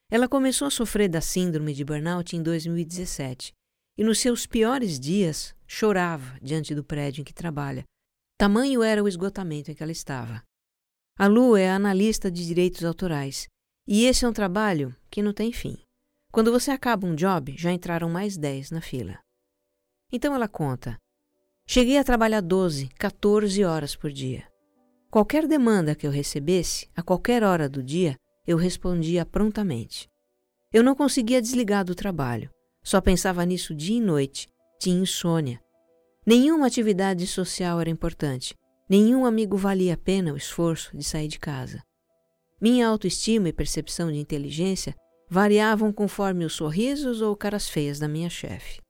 Ela 0.09 0.27
começou 0.27 0.67
a 0.67 0.71
sofrer 0.71 1.09
da 1.09 1.21
síndrome 1.21 1.73
de 1.73 1.83
burnout 1.83 2.35
em 2.35 2.41
2017 2.41 3.53
e, 3.97 4.03
nos 4.03 4.19
seus 4.19 4.45
piores 4.45 4.99
dias, 4.99 5.55
chorava 5.67 6.37
diante 6.41 6.75
do 6.75 6.83
prédio 6.83 7.21
em 7.21 7.23
que 7.23 7.33
trabalha. 7.33 7.83
Tamanho 8.37 8.83
era 8.83 9.03
o 9.03 9.07
esgotamento 9.07 9.71
em 9.71 9.75
que 9.75 9.81
ela 9.81 9.91
estava. 9.91 10.43
A 11.17 11.27
Lu 11.27 11.55
é 11.55 11.69
analista 11.69 12.29
de 12.29 12.45
direitos 12.45 12.83
autorais 12.83 13.47
e 13.87 14.05
esse 14.05 14.25
é 14.25 14.27
um 14.27 14.33
trabalho 14.33 14.95
que 15.09 15.21
não 15.21 15.33
tem 15.33 15.51
fim. 15.51 15.77
Quando 16.31 16.51
você 16.51 16.71
acaba 16.71 17.07
um 17.07 17.15
job, 17.15 17.55
já 17.57 17.71
entraram 17.71 18.09
mais 18.09 18.35
10 18.35 18.71
na 18.71 18.81
fila. 18.81 19.24
Então 20.11 20.35
ela 20.35 20.47
conta: 20.47 20.97
Cheguei 21.67 21.97
a 21.97 22.03
trabalhar 22.03 22.41
12, 22.41 22.89
14 22.89 23.63
horas 23.63 23.95
por 23.95 24.11
dia. 24.11 24.47
Qualquer 25.09 25.47
demanda 25.47 25.95
que 25.95 26.05
eu 26.05 26.11
recebesse, 26.11 26.87
a 26.95 27.01
qualquer 27.01 27.41
hora 27.43 27.67
do 27.67 27.81
dia, 27.81 28.15
eu 28.45 28.57
respondia 28.57 29.25
prontamente. 29.25 30.07
Eu 30.71 30.83
não 30.83 30.93
conseguia 30.93 31.41
desligar 31.41 31.83
do 31.83 31.95
trabalho, 31.95 32.49
só 32.83 33.01
pensava 33.01 33.45
nisso 33.45 33.73
dia 33.73 33.97
e 33.97 34.01
noite, 34.01 34.47
tinha 34.79 35.01
insônia. 35.01 35.59
Nenhuma 36.25 36.67
atividade 36.67 37.25
social 37.25 37.79
era 37.81 37.89
importante, 37.89 38.53
nenhum 38.89 39.25
amigo 39.25 39.57
valia 39.57 39.93
a 39.95 39.97
pena 39.97 40.33
o 40.33 40.37
esforço 40.37 40.95
de 40.95 41.03
sair 41.03 41.27
de 41.27 41.39
casa. 41.39 41.81
Minha 42.61 42.87
autoestima 42.87 43.49
e 43.49 43.53
percepção 43.53 44.11
de 44.11 44.19
inteligência 44.19 44.95
variavam 45.29 45.91
conforme 45.91 46.45
os 46.45 46.53
sorrisos 46.53 47.21
ou 47.21 47.35
caras 47.35 47.67
feias 47.67 47.97
da 47.97 48.07
minha 48.07 48.29
chefe. 48.29 48.84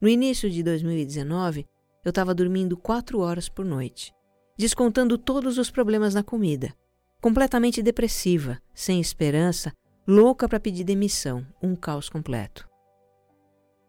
No 0.00 0.08
início 0.08 0.50
de 0.50 0.62
2019, 0.62 1.66
eu 2.02 2.08
estava 2.08 2.34
dormindo 2.34 2.74
quatro 2.74 3.20
horas 3.20 3.50
por 3.50 3.66
noite, 3.66 4.14
descontando 4.56 5.18
todos 5.18 5.58
os 5.58 5.70
problemas 5.70 6.14
na 6.14 6.22
comida, 6.22 6.72
completamente 7.20 7.82
depressiva, 7.82 8.58
sem 8.74 8.98
esperança, 8.98 9.72
louca 10.08 10.48
para 10.48 10.58
pedir 10.58 10.84
demissão, 10.84 11.46
um 11.62 11.76
caos 11.76 12.08
completo. 12.08 12.66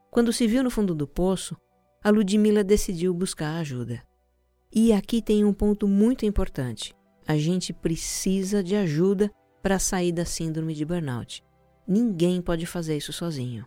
Quando 0.10 0.34
se 0.34 0.46
viu 0.48 0.62
no 0.62 0.70
fundo 0.70 0.94
do 0.94 1.08
poço, 1.08 1.56
a 2.03 2.10
Ludmila 2.10 2.62
decidiu 2.62 3.13
buscar 3.13 3.60
ajuda. 3.60 4.03
E 4.70 4.91
aqui 4.91 5.22
tem 5.22 5.46
um 5.46 5.53
ponto 5.53 5.88
muito 5.88 6.25
importante. 6.25 6.94
A 7.25 7.38
gente 7.38 7.72
precisa 7.72 8.62
de 8.62 8.75
ajuda 8.75 9.32
para 9.62 9.80
sair 9.80 10.12
da 10.12 10.25
síndrome 10.25 10.74
de 10.74 10.84
burnout. 10.84 11.41
Ninguém 11.88 12.41
pode 12.41 12.65
fazer 12.65 12.98
isso 12.98 13.13
sozinho. 13.13 13.65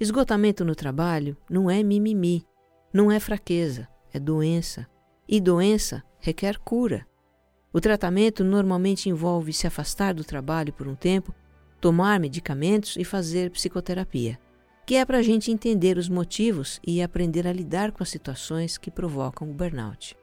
Esgotamento 0.00 0.64
no 0.64 0.76
trabalho 0.76 1.36
não 1.50 1.68
é 1.68 1.82
mimimi, 1.82 2.46
não 2.92 3.10
é 3.10 3.18
fraqueza, 3.18 3.88
é 4.12 4.20
doença. 4.20 4.86
E 5.28 5.40
doença 5.40 6.04
requer 6.20 6.56
cura. 6.58 7.04
O 7.72 7.80
tratamento 7.80 8.44
normalmente 8.44 9.08
envolve 9.08 9.52
se 9.52 9.66
afastar 9.66 10.14
do 10.14 10.24
trabalho 10.24 10.72
por 10.72 10.86
um 10.86 10.94
tempo, 10.94 11.34
tomar 11.80 12.20
medicamentos 12.20 12.96
e 12.96 13.04
fazer 13.04 13.50
psicoterapia, 13.50 14.38
que 14.86 14.94
é 14.94 15.04
para 15.04 15.18
a 15.18 15.22
gente 15.22 15.50
entender 15.50 15.98
os 15.98 16.08
motivos 16.08 16.80
e 16.86 17.02
aprender 17.02 17.46
a 17.46 17.52
lidar 17.52 17.90
com 17.90 18.02
as 18.02 18.08
situações 18.08 18.78
que 18.78 18.92
provocam 18.92 19.50
o 19.50 19.52
burnout. 19.52 20.16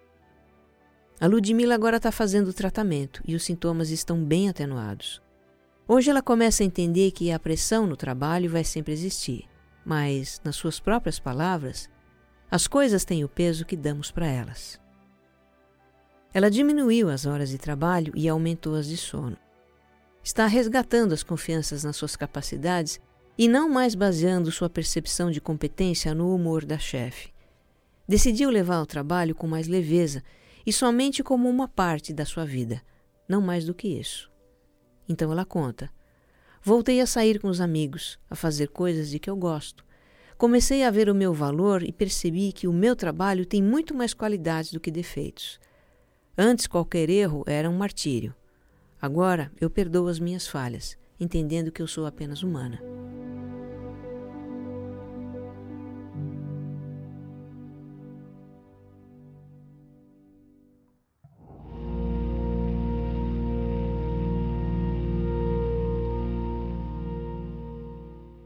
A 1.20 1.28
Ludmilla 1.28 1.76
agora 1.76 1.98
está 1.98 2.12
fazendo 2.14 2.48
o 2.48 2.54
tratamento 2.54 3.22
e 3.28 3.36
os 3.36 3.44
sintomas 3.44 3.90
estão 3.90 4.24
bem 4.24 4.50
atenuados. 4.50 5.22
Hoje 5.88 6.10
ela 6.10 6.22
começa 6.22 6.64
a 6.64 6.66
entender 6.66 7.12
que 7.12 7.30
a 7.30 7.38
pressão 7.38 7.86
no 7.86 7.96
trabalho 7.96 8.50
vai 8.50 8.64
sempre 8.64 8.92
existir, 8.92 9.48
mas, 9.86 10.42
nas 10.44 10.56
suas 10.56 10.80
próprias 10.80 11.20
palavras, 11.20 11.88
as 12.50 12.68
coisas 12.68 13.06
têm 13.06 13.24
o 13.24 13.30
peso 13.30 13.66
que 13.66 13.78
damos 13.78 14.12
para 14.12 14.28
elas. 14.28 14.82
Ela 16.34 16.50
diminuiu 16.50 17.10
as 17.10 17.26
horas 17.26 17.50
de 17.50 17.58
trabalho 17.58 18.12
e 18.16 18.28
aumentou 18.28 18.76
as 18.76 18.88
de 18.88 18.98
sono. 18.98 19.38
Está 20.24 20.48
resgatando 20.48 21.14
as 21.14 21.24
confianças 21.24 21.84
nas 21.84 21.96
suas 21.96 22.16
capacidades 22.16 23.00
e 23.38 23.48
não 23.48 23.70
mais 23.70 23.96
baseando 23.96 24.52
sua 24.52 24.70
percepção 24.70 25.30
de 25.30 25.40
competência 25.40 26.14
no 26.14 26.34
humor 26.34 26.66
da 26.66 26.80
chefe. 26.80 27.34
Decidiu 28.08 28.50
levar 28.50 28.82
o 28.82 28.86
trabalho 28.86 29.36
com 29.36 29.48
mais 29.48 29.68
leveza 29.68 30.24
e 30.66 30.74
somente 30.74 31.24
como 31.24 31.48
uma 31.48 31.68
parte 31.68 32.12
da 32.12 32.26
sua 32.26 32.46
vida, 32.46 32.82
não 33.30 33.42
mais 33.42 33.66
do 33.66 33.74
que 33.74 33.88
isso. 33.88 34.32
Então 35.08 35.32
ela 35.32 35.46
conta: 35.46 35.90
Voltei 36.68 37.00
a 37.00 37.06
sair 37.06 37.40
com 37.40 37.48
os 37.48 37.62
amigos, 37.62 38.18
a 38.28 38.36
fazer 38.36 38.70
coisas 38.70 39.12
de 39.12 39.20
que 39.20 39.30
eu 39.30 39.36
gosto. 39.36 39.86
Comecei 40.36 40.84
a 40.84 40.90
ver 40.90 41.12
o 41.12 41.14
meu 41.14 41.32
valor 41.32 41.84
e 41.84 41.92
percebi 41.92 42.52
que 42.52 42.68
o 42.68 42.74
meu 42.74 42.96
trabalho 42.96 43.46
tem 43.46 43.62
muito 43.62 43.94
mais 43.94 44.16
qualidades 44.16 44.72
do 44.72 44.80
que 44.80 44.90
defeitos. 44.90 45.60
Antes, 46.36 46.66
qualquer 46.66 47.08
erro 47.08 47.44
era 47.46 47.70
um 47.70 47.78
martírio. 47.78 48.34
Agora, 49.00 49.52
eu 49.62 49.70
perdoo 49.70 50.08
as 50.08 50.18
minhas 50.18 50.48
falhas, 50.48 50.98
entendendo 51.20 51.72
que 51.72 51.84
eu 51.84 51.88
sou 51.88 52.08
apenas 52.08 52.42
humana. 52.42 52.82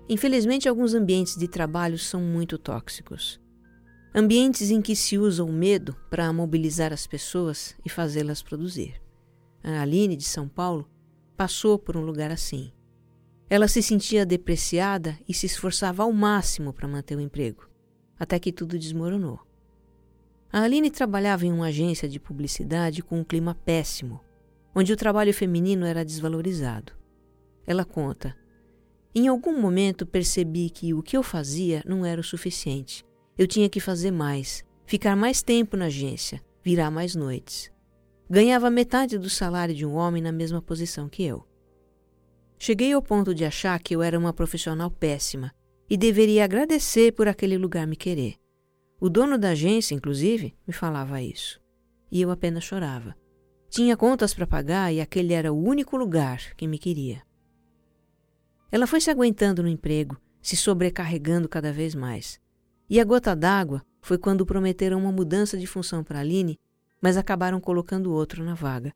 Infelizmente, 0.09 0.67
alguns 0.67 0.95
ambientes 0.95 1.37
de 1.37 1.47
trabalho 1.47 1.99
são 1.99 2.19
muito 2.19 2.57
tóxicos. 2.57 3.39
Ambientes 4.13 4.71
em 4.71 4.81
que 4.81 4.95
se 4.95 5.19
usa 5.19 5.43
o 5.43 5.53
medo 5.53 5.95
para 6.09 6.33
mobilizar 6.33 6.91
as 6.91 7.05
pessoas 7.05 7.75
e 7.85 7.89
fazê-las 7.89 8.41
produzir. 8.41 8.99
A 9.63 9.81
Aline, 9.81 10.15
de 10.15 10.23
São 10.23 10.47
Paulo, 10.47 10.89
passou 11.37 11.77
por 11.77 11.95
um 11.95 12.01
lugar 12.01 12.31
assim. 12.31 12.71
Ela 13.47 13.67
se 13.67 13.83
sentia 13.83 14.25
depreciada 14.25 15.15
e 15.27 15.33
se 15.33 15.45
esforçava 15.45 16.01
ao 16.01 16.11
máximo 16.11 16.73
para 16.73 16.87
manter 16.87 17.15
o 17.15 17.21
emprego, 17.21 17.69
até 18.19 18.39
que 18.39 18.51
tudo 18.51 18.79
desmoronou. 18.79 19.39
A 20.51 20.61
Aline 20.61 20.89
trabalhava 20.89 21.45
em 21.45 21.51
uma 21.51 21.67
agência 21.67 22.09
de 22.09 22.19
publicidade 22.19 23.03
com 23.03 23.19
um 23.19 23.23
clima 23.23 23.53
péssimo, 23.53 24.21
onde 24.73 24.91
o 24.91 24.97
trabalho 24.97 25.33
feminino 25.35 25.85
era 25.85 26.03
desvalorizado. 26.03 26.93
Ela 27.67 27.85
conta: 27.85 28.35
Em 29.13 29.27
algum 29.27 29.59
momento 29.59 30.05
percebi 30.05 30.69
que 30.69 30.93
o 30.93 31.01
que 31.01 31.17
eu 31.17 31.23
fazia 31.23 31.83
não 31.85 32.05
era 32.05 32.21
o 32.21 32.23
suficiente 32.23 33.03
eu 33.39 33.47
tinha 33.47 33.69
que 33.69 33.79
fazer 33.79 34.11
mais, 34.11 34.65
ficar 34.85 35.15
mais 35.15 35.41
tempo 35.41 35.77
na 35.77 35.85
agência, 35.85 36.41
virar 36.61 36.91
mais 36.91 37.15
noites. 37.15 37.71
Ganhava 38.29 38.69
metade 38.69 39.17
do 39.17 39.29
salário 39.29 39.73
de 39.73 39.85
um 39.85 39.93
homem 39.93 40.21
na 40.21 40.33
mesma 40.33 40.61
posição 40.61 41.07
que 41.07 41.23
eu. 41.23 41.47
Cheguei 42.57 42.91
ao 42.91 43.01
ponto 43.01 43.33
de 43.33 43.45
achar 43.45 43.79
que 43.79 43.95
eu 43.95 44.01
era 44.01 44.19
uma 44.19 44.33
profissional 44.33 44.91
péssima 44.91 45.53
e 45.89 45.95
deveria 45.95 46.43
agradecer 46.43 47.13
por 47.13 47.29
aquele 47.29 47.57
lugar 47.57 47.87
me 47.87 47.95
querer. 47.95 48.35
O 48.99 49.09
dono 49.09 49.37
da 49.37 49.51
agência, 49.51 49.95
inclusive, 49.95 50.53
me 50.67 50.73
falava 50.73 51.21
isso. 51.21 51.61
E 52.11 52.21
eu 52.21 52.31
apenas 52.31 52.65
chorava. 52.65 53.15
Tinha 53.69 53.95
contas 53.95 54.33
para 54.33 54.45
pagar 54.45 54.93
e 54.93 54.99
aquele 54.99 55.31
era 55.31 55.53
o 55.53 55.63
único 55.63 55.95
lugar 55.95 56.53
que 56.57 56.67
me 56.67 56.77
queria. 56.77 57.21
Ela 58.71 58.85
foi 58.85 59.01
se 59.01 59.09
aguentando 59.09 59.63
no 59.63 59.69
emprego, 59.69 60.19
se 60.41 60.55
sobrecarregando 60.55 61.49
cada 61.49 61.73
vez 61.73 61.95
mais. 61.95 62.39
E 62.89 62.99
a 62.99 63.03
gota 63.03 63.35
d'água 63.35 63.83
foi 64.01 64.17
quando 64.17 64.45
prometeram 64.45 64.99
uma 64.99 65.11
mudança 65.11 65.57
de 65.57 65.67
função 65.67 66.03
para 66.03 66.19
Aline, 66.19 66.59
mas 67.01 67.17
acabaram 67.17 67.59
colocando 67.59 68.13
outro 68.13 68.43
na 68.43 68.53
vaga. 68.53 68.93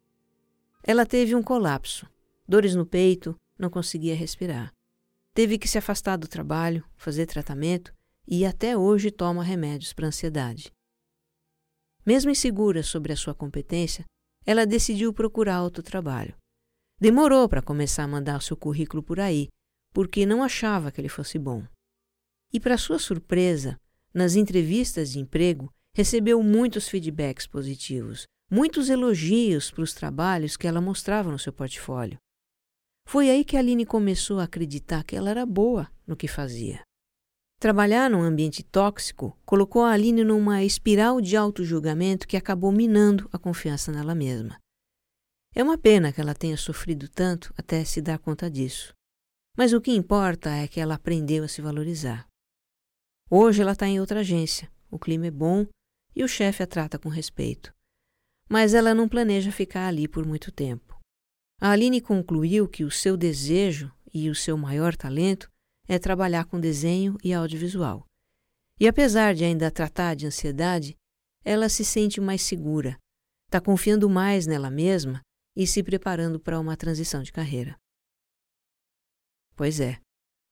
Ela 0.83 1.05
teve 1.05 1.35
um 1.35 1.43
colapso, 1.43 2.07
dores 2.47 2.75
no 2.75 2.85
peito, 2.85 3.35
não 3.57 3.69
conseguia 3.69 4.15
respirar. 4.15 4.71
Teve 5.33 5.57
que 5.57 5.67
se 5.67 5.77
afastar 5.77 6.17
do 6.17 6.27
trabalho, 6.27 6.83
fazer 6.95 7.25
tratamento 7.25 7.93
e 8.27 8.45
até 8.45 8.77
hoje 8.77 9.09
toma 9.09 9.43
remédios 9.43 9.93
para 9.93 10.07
ansiedade. 10.07 10.71
Mesmo 12.05 12.29
insegura 12.29 12.83
sobre 12.83 13.13
a 13.13 13.15
sua 13.15 13.33
competência, 13.33 14.05
ela 14.45 14.65
decidiu 14.65 15.13
procurar 15.13 15.63
outro 15.63 15.81
trabalho. 15.81 16.35
Demorou 16.99 17.47
para 17.47 17.61
começar 17.61 18.03
a 18.03 18.07
mandar 18.07 18.41
seu 18.41 18.57
currículo 18.57 19.01
por 19.01 19.19
aí, 19.19 19.49
porque 19.93 20.25
não 20.25 20.43
achava 20.43 20.91
que 20.91 20.99
ele 20.99 21.07
fosse 21.07 21.37
bom. 21.37 21.63
E, 22.51 22.59
para 22.59 22.77
sua 22.77 22.99
surpresa, 22.99 23.79
nas 24.13 24.35
entrevistas 24.35 25.11
de 25.11 25.19
emprego, 25.19 25.71
recebeu 25.95 26.41
muitos 26.41 26.89
feedbacks 26.89 27.47
positivos, 27.47 28.25
muitos 28.51 28.89
elogios 28.89 29.71
para 29.71 29.83
os 29.83 29.93
trabalhos 29.93 30.57
que 30.57 30.67
ela 30.67 30.81
mostrava 30.81 31.31
no 31.31 31.39
seu 31.39 31.53
portfólio. 31.53 32.17
Foi 33.07 33.29
aí 33.29 33.43
que 33.43 33.55
a 33.55 33.59
Aline 33.59 33.85
começou 33.85 34.39
a 34.39 34.43
acreditar 34.43 35.03
que 35.03 35.15
ela 35.15 35.29
era 35.29 35.45
boa 35.45 35.89
no 36.05 36.15
que 36.15 36.27
fazia. 36.27 36.81
Trabalhar 37.59 38.09
num 38.09 38.21
ambiente 38.21 38.63
tóxico 38.63 39.37
colocou 39.45 39.83
a 39.83 39.91
Aline 39.91 40.23
numa 40.23 40.63
espiral 40.63 41.21
de 41.21 41.37
auto-julgamento 41.37 42.27
que 42.27 42.35
acabou 42.35 42.71
minando 42.71 43.29
a 43.31 43.39
confiança 43.39 43.91
nela 43.91 44.13
mesma. 44.13 44.57
É 45.55 45.63
uma 45.63 45.77
pena 45.77 46.11
que 46.11 46.19
ela 46.19 46.33
tenha 46.33 46.57
sofrido 46.57 47.07
tanto 47.07 47.53
até 47.57 47.85
se 47.85 48.01
dar 48.01 48.19
conta 48.19 48.49
disso. 48.49 48.93
Mas 49.57 49.71
o 49.71 49.79
que 49.79 49.91
importa 49.91 50.49
é 50.49 50.67
que 50.67 50.79
ela 50.79 50.95
aprendeu 50.95 51.43
a 51.43 51.47
se 51.47 51.61
valorizar. 51.61 52.27
Hoje 53.29 53.61
ela 53.61 53.73
está 53.73 53.87
em 53.87 53.99
outra 53.99 54.21
agência, 54.21 54.71
o 54.89 54.97
clima 54.97 55.27
é 55.27 55.31
bom 55.31 55.67
e 56.15 56.23
o 56.23 56.27
chefe 56.27 56.63
a 56.63 56.67
trata 56.67 56.97
com 56.97 57.09
respeito. 57.09 57.73
Mas 58.49 58.73
ela 58.73 58.93
não 58.93 59.07
planeja 59.07 59.51
ficar 59.51 59.87
ali 59.87 60.07
por 60.07 60.25
muito 60.25 60.51
tempo. 60.51 60.99
A 61.61 61.71
Aline 61.71 62.01
concluiu 62.01 62.67
que 62.67 62.83
o 62.83 62.91
seu 62.91 63.15
desejo 63.15 63.91
e 64.13 64.29
o 64.29 64.35
seu 64.35 64.57
maior 64.57 64.95
talento 64.95 65.49
é 65.87 65.97
trabalhar 65.99 66.45
com 66.45 66.59
desenho 66.59 67.17
e 67.23 67.33
audiovisual. 67.33 68.05
E 68.79 68.87
apesar 68.87 69.33
de 69.33 69.43
ainda 69.43 69.71
tratar 69.71 70.15
de 70.15 70.25
ansiedade, 70.25 70.95
ela 71.43 71.69
se 71.69 71.85
sente 71.85 72.19
mais 72.19 72.41
segura, 72.41 72.97
está 73.47 73.61
confiando 73.61 74.09
mais 74.09 74.47
nela 74.47 74.69
mesma 74.69 75.21
e 75.55 75.67
se 75.67 75.83
preparando 75.83 76.39
para 76.39 76.59
uma 76.59 76.75
transição 76.75 77.21
de 77.21 77.31
carreira. 77.31 77.77
Pois 79.55 79.79
é, 79.79 79.99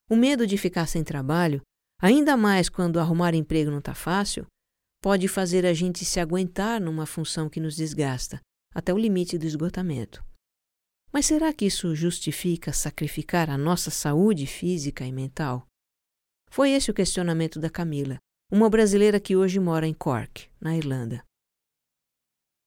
o 0.08 0.16
medo 0.16 0.46
de 0.46 0.56
ficar 0.56 0.86
sem 0.86 1.02
trabalho 1.02 1.62
Ainda 2.02 2.36
mais 2.36 2.68
quando 2.68 2.98
arrumar 2.98 3.32
emprego 3.32 3.70
não 3.70 3.78
está 3.78 3.94
fácil, 3.94 4.44
pode 5.00 5.28
fazer 5.28 5.64
a 5.64 5.72
gente 5.72 6.04
se 6.04 6.18
aguentar 6.18 6.80
numa 6.80 7.06
função 7.06 7.48
que 7.48 7.60
nos 7.60 7.76
desgasta, 7.76 8.40
até 8.74 8.92
o 8.92 8.98
limite 8.98 9.38
do 9.38 9.46
esgotamento. 9.46 10.20
Mas 11.12 11.26
será 11.26 11.52
que 11.52 11.64
isso 11.64 11.94
justifica 11.94 12.72
sacrificar 12.72 13.48
a 13.48 13.56
nossa 13.56 13.88
saúde 13.88 14.48
física 14.48 15.06
e 15.06 15.12
mental? 15.12 15.64
Foi 16.50 16.70
esse 16.72 16.90
o 16.90 16.94
questionamento 16.94 17.60
da 17.60 17.70
Camila, 17.70 18.18
uma 18.50 18.68
brasileira 18.68 19.20
que 19.20 19.36
hoje 19.36 19.60
mora 19.60 19.86
em 19.86 19.94
Cork, 19.94 20.50
na 20.60 20.76
Irlanda. 20.76 21.22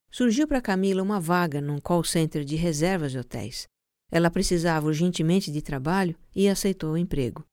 Surgiu 0.10 0.48
para 0.48 0.62
Camila 0.62 1.04
uma 1.04 1.19
vaga 1.19 1.60
num 1.60 1.82
call 1.82 2.06
center 2.06 2.45
de 2.45 2.56
reservas 2.56 3.12
de 3.12 3.19
hotéis. 3.19 3.67
Ela 4.12 4.30
precisava 4.30 4.88
urgentemente 4.88 5.52
de 5.52 5.62
trabalho 5.62 6.15
e 6.36 6.48
aceitou 6.48 6.94
o 6.94 6.98
emprego. 6.98 7.46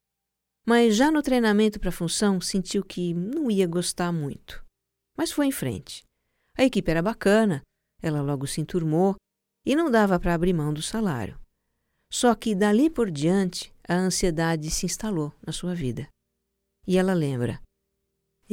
Mas 0.65 0.95
já 0.95 1.11
no 1.11 1.23
treinamento 1.23 1.81
para 1.81 1.88
a 1.88 1.93
função 1.93 2.41
sentiu 2.41 2.85
que 2.85 3.12
não 3.15 3.51
ia 3.51 3.67
gostar 3.67 4.12
muito. 4.12 4.65
Mas 5.17 5.33
foi 5.33 5.47
em 5.47 5.53
frente. 5.53 6.05
A 6.57 6.65
equipe 6.65 6.91
era 6.91 7.03
bacana, 7.03 7.62
ela 8.01 8.21
logo 8.21 8.47
se 8.47 8.61
enturmou 8.61 9.17
e 9.65 9.75
não 9.75 9.91
dava 9.91 10.19
para 10.21 10.35
abrir 10.35 10.53
mão 10.53 10.73
do 10.73 10.83
salário. 10.83 11.41
Só 12.11 12.35
que 12.35 12.55
dali 12.55 12.91
por 12.91 13.11
diante 13.11 13.75
a 13.88 13.95
ansiedade 13.95 14.71
se 14.71 14.87
instalou 14.87 15.33
na 15.45 15.53
sua 15.53 15.75
vida. 15.75 16.09
E 16.87 16.99
ela 16.99 17.15
lembra: 17.15 17.61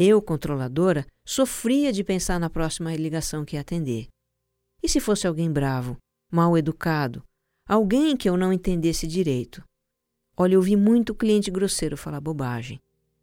eu, 0.01 0.21
controladora, 0.21 1.05
sofria 1.25 1.91
de 1.91 2.05
pensar 2.05 2.39
na 2.39 2.49
próxima 2.49 2.95
ligação 2.95 3.43
que 3.43 3.57
ia 3.57 3.61
atender. 3.61 4.07
E 4.81 4.87
se 4.87 5.01
fosse 5.01 5.27
alguém 5.27 5.51
bravo, 5.51 5.97
mal 6.31 6.57
educado, 6.57 7.21
alguém 7.69 8.17
que 8.17 8.27
eu 8.27 8.35
não 8.35 8.51
entendesse 8.51 9.05
direito? 9.05 9.63
Olha, 10.35 10.55
eu 10.55 10.61
vi 10.61 10.75
muito 10.75 11.13
cliente 11.13 11.51
grosseiro 11.51 11.95
falar 11.95 12.19
bobagem. 12.19 12.81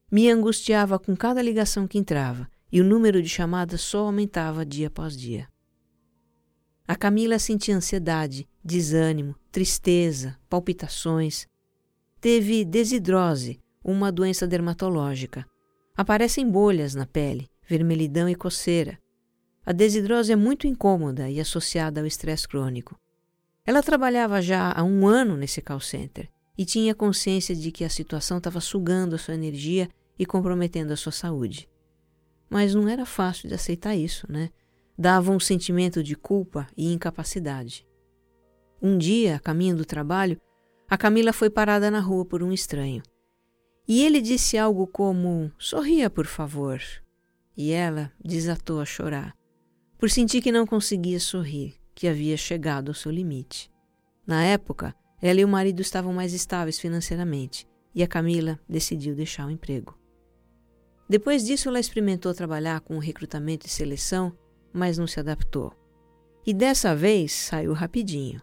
Me 0.09 0.31
angustiava 0.31 1.01
com 1.01 1.17
cada 1.17 1.43
ligação 1.43 1.89
que 1.89 1.99
entrava 1.99 2.49
e 2.71 2.81
o 2.81 2.85
número 2.85 3.21
de 3.21 3.29
chamadas 3.29 3.81
só 3.81 4.07
aumentava 4.07 4.65
dia 4.65 4.87
após 4.87 5.17
dia. 5.17 5.49
A 6.87 6.95
Camila 6.95 7.41
sentia 7.41 7.77
ansiedade, 7.77 8.49
desânimo, 8.65 9.35
tristeza, 9.51 10.39
palpitações. 10.49 11.49
Teve 12.21 12.65
desidrose, 12.65 13.61
uma 13.83 14.13
doença 14.13 14.47
dermatológica. 14.47 15.45
Aparecem 15.97 16.49
bolhas 16.49 16.95
na 16.95 17.05
pele, 17.05 17.49
vermelhidão 17.67 18.29
e 18.29 18.37
coceira. 18.37 18.97
A 19.65 19.73
desidrose 19.73 20.31
é 20.31 20.37
muito 20.37 20.69
incômoda 20.69 21.29
e 21.29 21.41
associada 21.41 22.01
ao 22.01 22.07
estresse 22.07 22.47
crônico. 22.47 22.97
Ela 23.66 23.83
trabalhava 23.83 24.40
já 24.40 24.72
há 24.72 24.83
um 24.85 25.07
ano 25.07 25.37
nesse 25.37 25.61
call 25.61 25.81
center 25.81 26.31
e 26.57 26.64
tinha 26.64 26.94
consciência 26.94 27.55
de 27.55 27.72
que 27.72 27.85
a 27.85 27.90
situação 27.90 28.38
estava 28.38 28.61
sugando 28.61 29.16
a 29.16 29.18
sua 29.18 29.35
energia 29.35 29.88
e 30.18 30.24
comprometendo 30.24 30.92
a 30.92 30.96
sua 30.96 31.12
saúde. 31.12 31.68
Mas 32.48 32.74
não 32.74 32.88
era 32.88 33.05
fácil 33.05 33.48
de 33.48 33.55
aceitar 33.55 33.96
isso, 33.96 34.31
né? 34.31 34.50
dava 34.98 35.31
um 35.31 35.40
sentimento 35.40 36.02
de 36.02 36.14
culpa 36.14 36.66
e 36.76 36.92
incapacidade. 36.92 37.87
Um 38.81 38.96
dia, 38.96 39.37
a 39.37 39.40
caminho 39.40 39.76
do 39.76 39.85
trabalho, 39.85 40.40
a 40.88 40.96
Camila 40.96 41.33
foi 41.33 41.50
parada 41.50 41.90
na 41.90 42.00
rua 42.00 42.24
por 42.24 42.42
um 42.42 42.52
estranho. 42.52 43.02
E 43.87 44.05
ele 44.05 44.20
disse 44.20 44.57
algo 44.57 44.87
como: 44.87 45.50
Sorria, 45.59 46.09
por 46.09 46.26
favor. 46.26 46.81
E 47.57 47.72
ela 47.72 48.12
desatou 48.22 48.81
a 48.81 48.85
chorar, 48.85 49.35
por 49.98 50.11
sentir 50.11 50.42
que 50.42 50.52
não 50.52 50.66
conseguia 50.66 51.18
sorrir, 51.18 51.74
que 51.97 52.07
havia 52.07 52.37
chegado 52.37 52.91
ao 52.91 52.95
seu 52.95 53.11
limite. 53.11 53.69
Na 54.25 54.45
época, 54.45 54.95
ela 55.21 55.41
e 55.41 55.45
o 55.45 55.49
marido 55.49 55.81
estavam 55.81 56.13
mais 56.13 56.33
estáveis 56.33 56.79
financeiramente 56.79 57.67
e 57.93 58.05
a 58.05 58.07
Camila 58.07 58.61
decidiu 58.69 59.17
deixar 59.17 59.47
o 59.47 59.51
emprego. 59.51 59.99
Depois 61.09 61.45
disso, 61.45 61.69
ela 61.69 61.81
experimentou 61.81 62.33
trabalhar 62.33 62.81
com 62.81 62.99
recrutamento 62.99 63.67
e 63.67 63.71
seleção 63.71 64.33
mas 64.77 64.99
não 64.99 65.07
se 65.07 65.19
adaptou. 65.19 65.73
E 66.47 66.53
dessa 66.53 66.95
vez 66.95 67.33
saiu 67.33 67.73
rapidinho. 67.73 68.43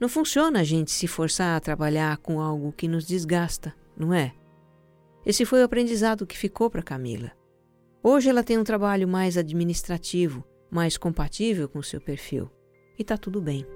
Não 0.00 0.08
funciona 0.08 0.60
a 0.60 0.64
gente 0.64 0.90
se 0.90 1.06
forçar 1.06 1.56
a 1.56 1.60
trabalhar 1.60 2.16
com 2.16 2.40
algo 2.40 2.72
que 2.72 2.88
nos 2.88 3.06
desgasta, 3.06 3.74
não 3.94 4.14
é? 4.14 4.32
Esse 5.24 5.44
foi 5.44 5.60
o 5.60 5.64
aprendizado 5.64 6.26
que 6.26 6.38
ficou 6.38 6.70
para 6.70 6.82
Camila. 6.82 7.30
Hoje 8.02 8.30
ela 8.30 8.42
tem 8.42 8.58
um 8.58 8.64
trabalho 8.64 9.06
mais 9.06 9.36
administrativo, 9.36 10.42
mais 10.70 10.96
compatível 10.96 11.68
com 11.68 11.82
seu 11.82 12.00
perfil. 12.00 12.50
E 13.02 13.04
está 13.04 13.16
tudo 13.16 13.40
bem. 13.40 13.66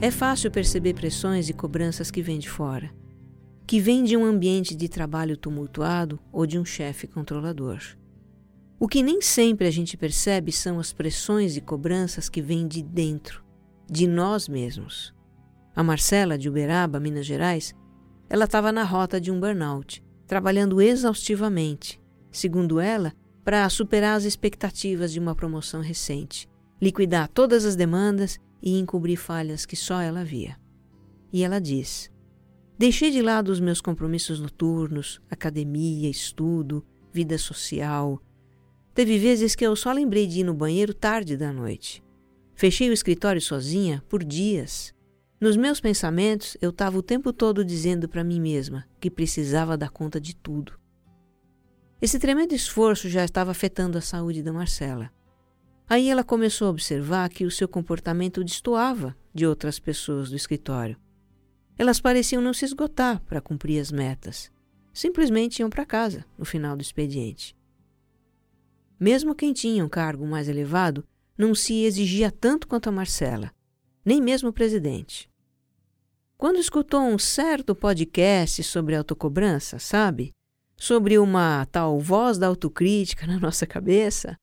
É 0.00 0.10
fácil 0.10 0.50
perceber 0.50 0.94
pressões 0.94 1.50
e 1.50 1.52
cobranças 1.52 2.10
que 2.10 2.22
vêm 2.22 2.38
de 2.38 2.48
fora, 2.48 2.90
que 3.66 3.78
vêm 3.78 4.02
de 4.02 4.16
um 4.16 4.24
ambiente 4.24 4.74
de 4.74 4.88
trabalho 4.88 5.36
tumultuado 5.36 6.18
ou 6.32 6.46
de 6.46 6.58
um 6.58 6.64
chefe 6.64 7.06
controlador. 7.06 7.99
O 8.82 8.88
que 8.88 9.02
nem 9.02 9.20
sempre 9.20 9.66
a 9.66 9.70
gente 9.70 9.94
percebe 9.94 10.50
são 10.50 10.80
as 10.80 10.90
pressões 10.90 11.54
e 11.54 11.60
cobranças 11.60 12.30
que 12.30 12.40
vêm 12.40 12.66
de 12.66 12.82
dentro, 12.82 13.44
de 13.86 14.06
nós 14.06 14.48
mesmos. 14.48 15.14
A 15.76 15.82
Marcela, 15.82 16.38
de 16.38 16.48
Uberaba, 16.48 16.98
Minas 16.98 17.26
Gerais, 17.26 17.74
ela 18.30 18.46
estava 18.46 18.72
na 18.72 18.82
rota 18.82 19.20
de 19.20 19.30
um 19.30 19.38
burnout, 19.38 20.02
trabalhando 20.26 20.80
exaustivamente, 20.80 22.00
segundo 22.32 22.80
ela, 22.80 23.12
para 23.44 23.68
superar 23.68 24.16
as 24.16 24.24
expectativas 24.24 25.12
de 25.12 25.20
uma 25.20 25.34
promoção 25.34 25.82
recente, 25.82 26.48
liquidar 26.80 27.28
todas 27.28 27.66
as 27.66 27.76
demandas 27.76 28.38
e 28.62 28.78
encobrir 28.78 29.18
falhas 29.18 29.66
que 29.66 29.76
só 29.76 30.00
ela 30.00 30.24
via. 30.24 30.56
E 31.30 31.44
ela 31.44 31.60
diz: 31.60 32.10
Deixei 32.78 33.10
de 33.10 33.20
lado 33.20 33.52
os 33.52 33.60
meus 33.60 33.82
compromissos 33.82 34.40
noturnos, 34.40 35.20
academia, 35.28 36.08
estudo, 36.08 36.82
vida 37.12 37.36
social. 37.36 38.18
Teve 38.94 39.18
vezes 39.18 39.54
que 39.54 39.64
eu 39.64 39.76
só 39.76 39.92
lembrei 39.92 40.26
de 40.26 40.40
ir 40.40 40.44
no 40.44 40.54
banheiro 40.54 40.92
tarde 40.92 41.36
da 41.36 41.52
noite. 41.52 42.02
Fechei 42.54 42.90
o 42.90 42.92
escritório 42.92 43.40
sozinha 43.40 44.02
por 44.08 44.24
dias. 44.24 44.92
Nos 45.40 45.56
meus 45.56 45.80
pensamentos, 45.80 46.56
eu 46.60 46.70
estava 46.70 46.98
o 46.98 47.02
tempo 47.02 47.32
todo 47.32 47.64
dizendo 47.64 48.08
para 48.08 48.24
mim 48.24 48.40
mesma 48.40 48.86
que 49.00 49.10
precisava 49.10 49.76
dar 49.76 49.90
conta 49.90 50.20
de 50.20 50.34
tudo. 50.34 50.78
Esse 52.02 52.18
tremendo 52.18 52.52
esforço 52.52 53.08
já 53.08 53.24
estava 53.24 53.50
afetando 53.50 53.96
a 53.96 54.00
saúde 54.00 54.42
da 54.42 54.52
Marcela. 54.52 55.10
Aí 55.88 56.08
ela 56.08 56.24
começou 56.24 56.66
a 56.68 56.70
observar 56.70 57.28
que 57.28 57.44
o 57.44 57.50
seu 57.50 57.68
comportamento 57.68 58.44
destoava 58.44 59.16
de 59.34 59.46
outras 59.46 59.78
pessoas 59.78 60.30
do 60.30 60.36
escritório. 60.36 60.96
Elas 61.78 62.00
pareciam 62.00 62.42
não 62.42 62.52
se 62.52 62.64
esgotar 62.64 63.20
para 63.22 63.40
cumprir 63.40 63.80
as 63.80 63.90
metas. 63.90 64.52
Simplesmente 64.92 65.60
iam 65.60 65.70
para 65.70 65.86
casa 65.86 66.24
no 66.38 66.44
final 66.44 66.76
do 66.76 66.82
expediente. 66.82 67.56
Mesmo 69.00 69.34
quem 69.34 69.54
tinha 69.54 69.82
um 69.82 69.88
cargo 69.88 70.26
mais 70.26 70.46
elevado 70.46 71.02
não 71.36 71.54
se 71.54 71.84
exigia 71.84 72.30
tanto 72.30 72.68
quanto 72.68 72.90
a 72.90 72.92
Marcela, 72.92 73.50
nem 74.04 74.20
mesmo 74.20 74.50
o 74.50 74.52
presidente. 74.52 75.26
Quando 76.36 76.58
escutou 76.58 77.00
um 77.00 77.18
certo 77.18 77.74
podcast 77.74 78.62
sobre 78.62 78.94
autocobrança, 78.94 79.78
sabe? 79.78 80.32
Sobre 80.76 81.18
uma 81.18 81.64
tal 81.66 81.98
voz 81.98 82.36
da 82.36 82.46
autocrítica 82.46 83.24
na 83.28 83.38
nossa 83.38 83.66
cabeça, 83.66 84.38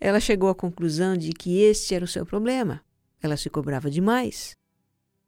ela 0.00 0.18
chegou 0.18 0.48
à 0.48 0.54
conclusão 0.56 1.16
de 1.16 1.32
que 1.32 1.60
este 1.60 1.94
era 1.94 2.04
o 2.04 2.08
seu 2.08 2.26
problema. 2.26 2.80
Ela 3.22 3.36
se 3.36 3.48
cobrava 3.48 3.88
demais. 3.88 4.56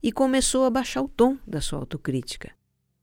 E 0.03 0.11
começou 0.11 0.65
a 0.65 0.71
baixar 0.71 1.03
o 1.03 1.09
tom 1.09 1.39
da 1.47 1.61
sua 1.61 1.79
autocrítica. 1.79 2.51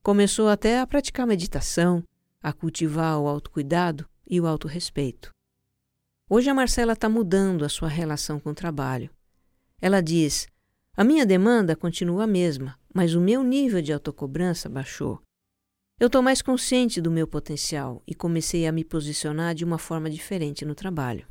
Começou 0.02 0.50
até 0.50 0.80
a 0.80 0.88
praticar 0.88 1.26
meditação, 1.26 2.04
a 2.42 2.52
cultivar 2.52 3.18
o 3.18 3.28
autocuidado 3.28 4.06
e 4.30 4.42
o 4.42 4.46
autorrespeito. 4.46 5.32
Hoje 6.36 6.50
a 6.50 6.54
Marcela 6.56 6.94
está 6.94 7.08
mudando 7.08 7.64
a 7.64 7.70
sua 7.70 7.88
relação 7.88 8.40
com 8.40 8.50
o 8.50 8.56
trabalho. 8.56 9.08
Ela 9.80 10.02
diz: 10.02 10.48
A 10.98 11.04
minha 11.04 11.28
demanda 11.28 11.76
continua 11.76 12.24
a 12.24 12.28
mesma, 12.28 12.76
mas 12.92 13.14
o 13.14 13.22
meu 13.22 13.44
nível 13.44 13.84
de 13.84 13.94
autocobrança 13.94 14.68
baixou. 14.68 15.22
Eu 16.00 16.08
estou 16.08 16.24
mais 16.24 16.42
consciente 16.42 17.00
do 17.00 17.12
meu 17.12 17.28
potencial 17.28 18.02
e 18.08 18.16
comecei 18.16 18.66
a 18.66 18.72
me 18.72 18.84
posicionar 18.84 19.54
de 19.54 19.64
uma 19.64 19.78
forma 19.78 20.10
diferente 20.10 20.66
no 20.66 20.74
trabalho. 20.74 21.28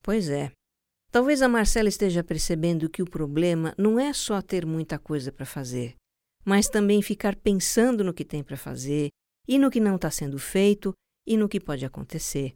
Pois 0.00 0.28
é. 0.28 0.52
Talvez 1.10 1.42
a 1.42 1.48
Marcela 1.48 1.88
esteja 1.88 2.22
percebendo 2.22 2.88
que 2.88 3.02
o 3.02 3.10
problema 3.10 3.74
não 3.76 3.98
é 3.98 4.12
só 4.12 4.40
ter 4.40 4.64
muita 4.64 4.96
coisa 4.96 5.32
para 5.32 5.44
fazer, 5.44 5.96
mas 6.44 6.68
também 6.68 7.02
ficar 7.02 7.34
pensando 7.34 8.04
no 8.04 8.14
que 8.14 8.24
tem 8.24 8.44
para 8.44 8.56
fazer 8.56 9.08
e 9.48 9.58
no 9.58 9.72
que 9.72 9.80
não 9.80 9.96
está 9.96 10.08
sendo 10.08 10.38
feito 10.38 10.94
e 11.26 11.36
no 11.36 11.48
que 11.48 11.58
pode 11.58 11.84
acontecer. 11.84 12.52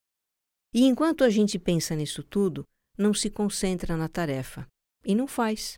E 0.74 0.82
enquanto 0.82 1.22
a 1.22 1.30
gente 1.30 1.56
pensa 1.56 1.94
nisso 1.94 2.20
tudo, 2.24 2.64
não 2.98 3.14
se 3.14 3.30
concentra 3.30 3.96
na 3.96 4.08
tarefa 4.08 4.66
e 5.04 5.14
não 5.14 5.28
faz. 5.28 5.74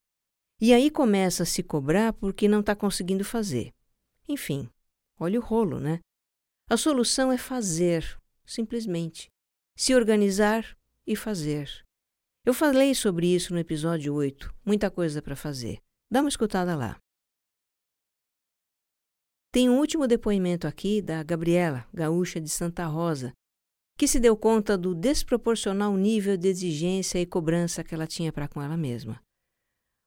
E 0.58 0.72
aí 0.72 0.90
começa 0.90 1.42
a 1.42 1.46
se 1.46 1.62
cobrar 1.62 2.14
porque 2.14 2.48
não 2.48 2.60
está 2.60 2.74
conseguindo 2.74 3.22
fazer. 3.22 3.74
Enfim, 4.26 4.70
olha 5.20 5.38
o 5.38 5.42
rolo, 5.42 5.78
né? 5.78 6.00
A 6.70 6.78
solução 6.78 7.30
é 7.30 7.36
fazer, 7.36 8.18
simplesmente. 8.46 9.28
Se 9.76 9.94
organizar 9.94 10.76
e 11.06 11.14
fazer. 11.14 11.84
Eu 12.42 12.54
falei 12.54 12.94
sobre 12.94 13.26
isso 13.26 13.52
no 13.52 13.60
episódio 13.60 14.14
8, 14.14 14.54
muita 14.64 14.90
coisa 14.90 15.20
para 15.20 15.36
fazer. 15.36 15.78
Dá 16.10 16.20
uma 16.20 16.28
escutada 16.28 16.74
lá. 16.74 16.98
Tem 19.52 19.68
um 19.68 19.78
último 19.78 20.06
depoimento 20.06 20.66
aqui 20.66 21.02
da 21.02 21.22
Gabriela, 21.22 21.86
gaúcha 21.92 22.40
de 22.40 22.48
Santa 22.48 22.86
Rosa, 22.86 23.32
que 23.96 24.06
se 24.06 24.20
deu 24.20 24.36
conta 24.36 24.76
do 24.76 24.94
desproporcional 24.94 25.96
nível 25.96 26.36
de 26.36 26.48
exigência 26.48 27.18
e 27.18 27.26
cobrança 27.26 27.82
que 27.82 27.94
ela 27.94 28.06
tinha 28.06 28.32
para 28.32 28.46
com 28.46 28.60
ela 28.60 28.76
mesma. 28.76 29.20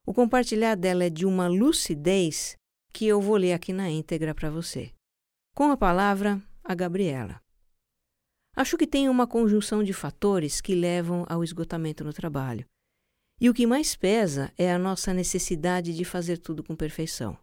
O 0.06 0.14
compartilhar 0.14 0.76
dela 0.76 1.04
é 1.04 1.10
de 1.10 1.26
uma 1.26 1.48
lucidez 1.48 2.56
que 2.94 3.06
eu 3.06 3.20
vou 3.20 3.36
ler 3.36 3.54
aqui 3.54 3.74
na 3.74 3.90
íntegra 3.90 4.34
para 4.34 4.50
você. 4.50 4.92
Com 5.56 5.72
a 5.72 5.78
palavra, 5.78 6.42
a 6.64 6.76
Gabriela. 6.76 7.42
Acho 8.56 8.78
que 8.78 8.88
tem 8.88 9.10
uma 9.10 9.28
conjunção 9.28 9.84
de 9.84 9.94
fatores 9.94 10.62
que 10.62 10.76
levam 10.76 11.26
ao 11.28 11.44
esgotamento 11.44 12.04
no 12.04 12.14
trabalho. 12.14 12.66
E 13.42 13.50
o 13.50 13.54
que 13.54 13.66
mais 13.66 13.96
pesa 13.96 14.52
é 14.58 14.72
a 14.72 14.78
nossa 14.78 15.14
necessidade 15.14 15.96
de 15.96 16.04
fazer 16.04 16.38
tudo 16.38 16.64
com 16.64 16.76
perfeição. 16.76 17.38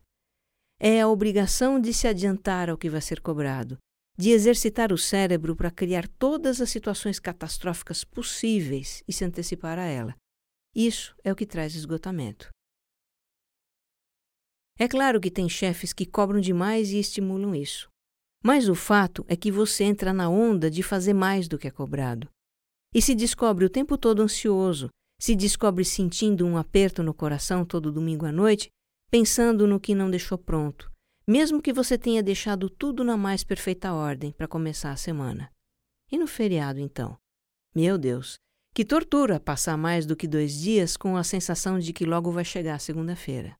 É 0.79 1.01
a 1.01 1.09
obrigação 1.09 1.81
de 1.81 1.95
se 1.95 2.07
adiantar 2.07 2.69
ao 2.69 2.77
que 2.77 2.91
vai 2.91 3.01
ser 3.01 3.21
cobrado, 3.21 3.79
de 4.17 4.31
exercitar 4.31 4.93
o 4.93 4.99
cérebro 4.99 5.55
para 5.55 5.71
criar 5.71 6.09
todas 6.09 6.61
as 6.61 6.71
situações 6.71 7.19
catastróficas 7.19 8.03
possíveis 8.03 9.03
e 9.07 9.13
se 9.13 9.25
antecipar 9.25 9.79
a 9.79 9.85
ela. 9.85 10.17
Isso 10.75 11.15
é 11.23 11.31
o 11.31 11.37
que 11.37 11.47
traz 11.47 11.75
esgotamento. 11.75 12.49
É 14.79 14.87
claro 14.87 15.21
que 15.21 15.31
tem 15.31 15.49
chefes 15.49 15.93
que 15.93 16.07
cobram 16.07 16.41
demais 16.41 16.91
e 16.91 16.99
estimulam 16.99 17.55
isso. 17.55 17.89
Mas 18.45 18.69
o 18.69 18.75
fato 18.75 19.25
é 19.29 19.37
que 19.37 19.51
você 19.51 19.85
entra 19.85 20.13
na 20.13 20.29
onda 20.29 20.71
de 20.71 20.83
fazer 20.83 21.15
mais 21.15 21.49
do 21.49 21.59
que 21.59 21.67
é 21.67 21.71
cobrado. 21.71 22.29
E 22.95 23.03
se 23.03 23.15
descobre 23.15 23.65
o 23.65 23.71
tempo 23.71 23.99
todo 23.99 24.23
ansioso, 24.23 24.89
se 25.19 25.35
descobre 25.35 25.85
sentindo 25.85 26.47
um 26.47 26.57
aperto 26.57 27.03
no 27.03 27.15
coração 27.15 27.65
todo 27.65 27.93
domingo 27.93 28.27
à 28.27 28.33
noite, 28.33 28.69
pensando 29.11 29.67
no 29.67 29.81
que 29.81 29.95
não 29.95 30.11
deixou 30.11 30.37
pronto, 30.37 30.91
mesmo 31.27 31.61
que 31.61 31.73
você 31.73 31.99
tenha 31.99 32.23
deixado 32.23 32.71
tudo 32.71 33.03
na 33.03 33.17
mais 33.17 33.43
perfeita 33.43 33.93
ordem 33.93 34.31
para 34.31 34.47
começar 34.47 34.93
a 34.93 34.97
semana. 34.97 35.53
E 36.11 36.17
no 36.17 36.27
feriado, 36.27 36.79
então? 36.79 37.19
Meu 37.75 37.99
Deus, 37.99 38.37
que 38.73 38.85
tortura 38.85 39.41
passar 39.41 39.77
mais 39.77 40.07
do 40.07 40.15
que 40.15 40.29
dois 40.29 40.55
dias 40.61 40.97
com 40.97 41.17
a 41.17 41.25
sensação 41.25 41.79
de 41.79 41.93
que 41.93 42.05
logo 42.05 42.31
vai 42.31 42.45
chegar 42.45 42.79
segunda-feira. 42.79 43.57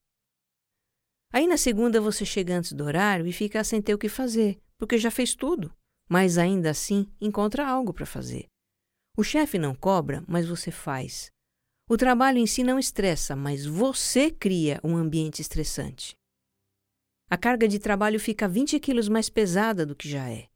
Aí 1.33 1.47
na 1.47 1.57
segunda 1.57 2.01
você 2.01 2.25
chega 2.25 2.57
antes 2.57 2.73
do 2.73 2.85
horário 2.85 3.27
e 3.27 3.33
fica 3.33 3.65
sem 3.65 3.83
ter 3.83 3.95
o 3.95 3.99
que 3.99 4.09
fazer, 4.09 4.61
porque 4.79 4.97
já 4.97 5.11
fez 5.11 5.35
tudo, 5.35 5.75
mas 6.09 6.39
ainda 6.39 6.71
assim 6.71 7.11
encontra 7.21 7.67
algo 7.67 7.93
para 7.93 8.07
fazer. 8.07 8.47
O 9.17 9.25
chefe 9.25 9.59
não 9.59 9.75
cobra, 9.75 10.23
mas 10.29 10.47
você 10.47 10.71
faz. 10.71 11.31
O 11.89 11.97
trabalho 11.97 12.39
em 12.39 12.47
si 12.47 12.63
não 12.63 12.79
estressa, 12.79 13.35
mas 13.35 13.65
você 13.65 14.31
cria 14.31 14.81
um 14.85 14.97
ambiente 14.97 15.41
estressante. 15.41 16.15
A 17.29 17.37
carga 17.37 17.67
de 17.67 17.81
trabalho 17.81 18.21
fica 18.21 18.47
20 18.47 18.79
quilos 18.79 19.09
mais 19.09 19.29
pesada 19.29 19.85
do 19.85 19.97
que 19.97 20.09
já 20.09 20.31
é. 20.31 20.47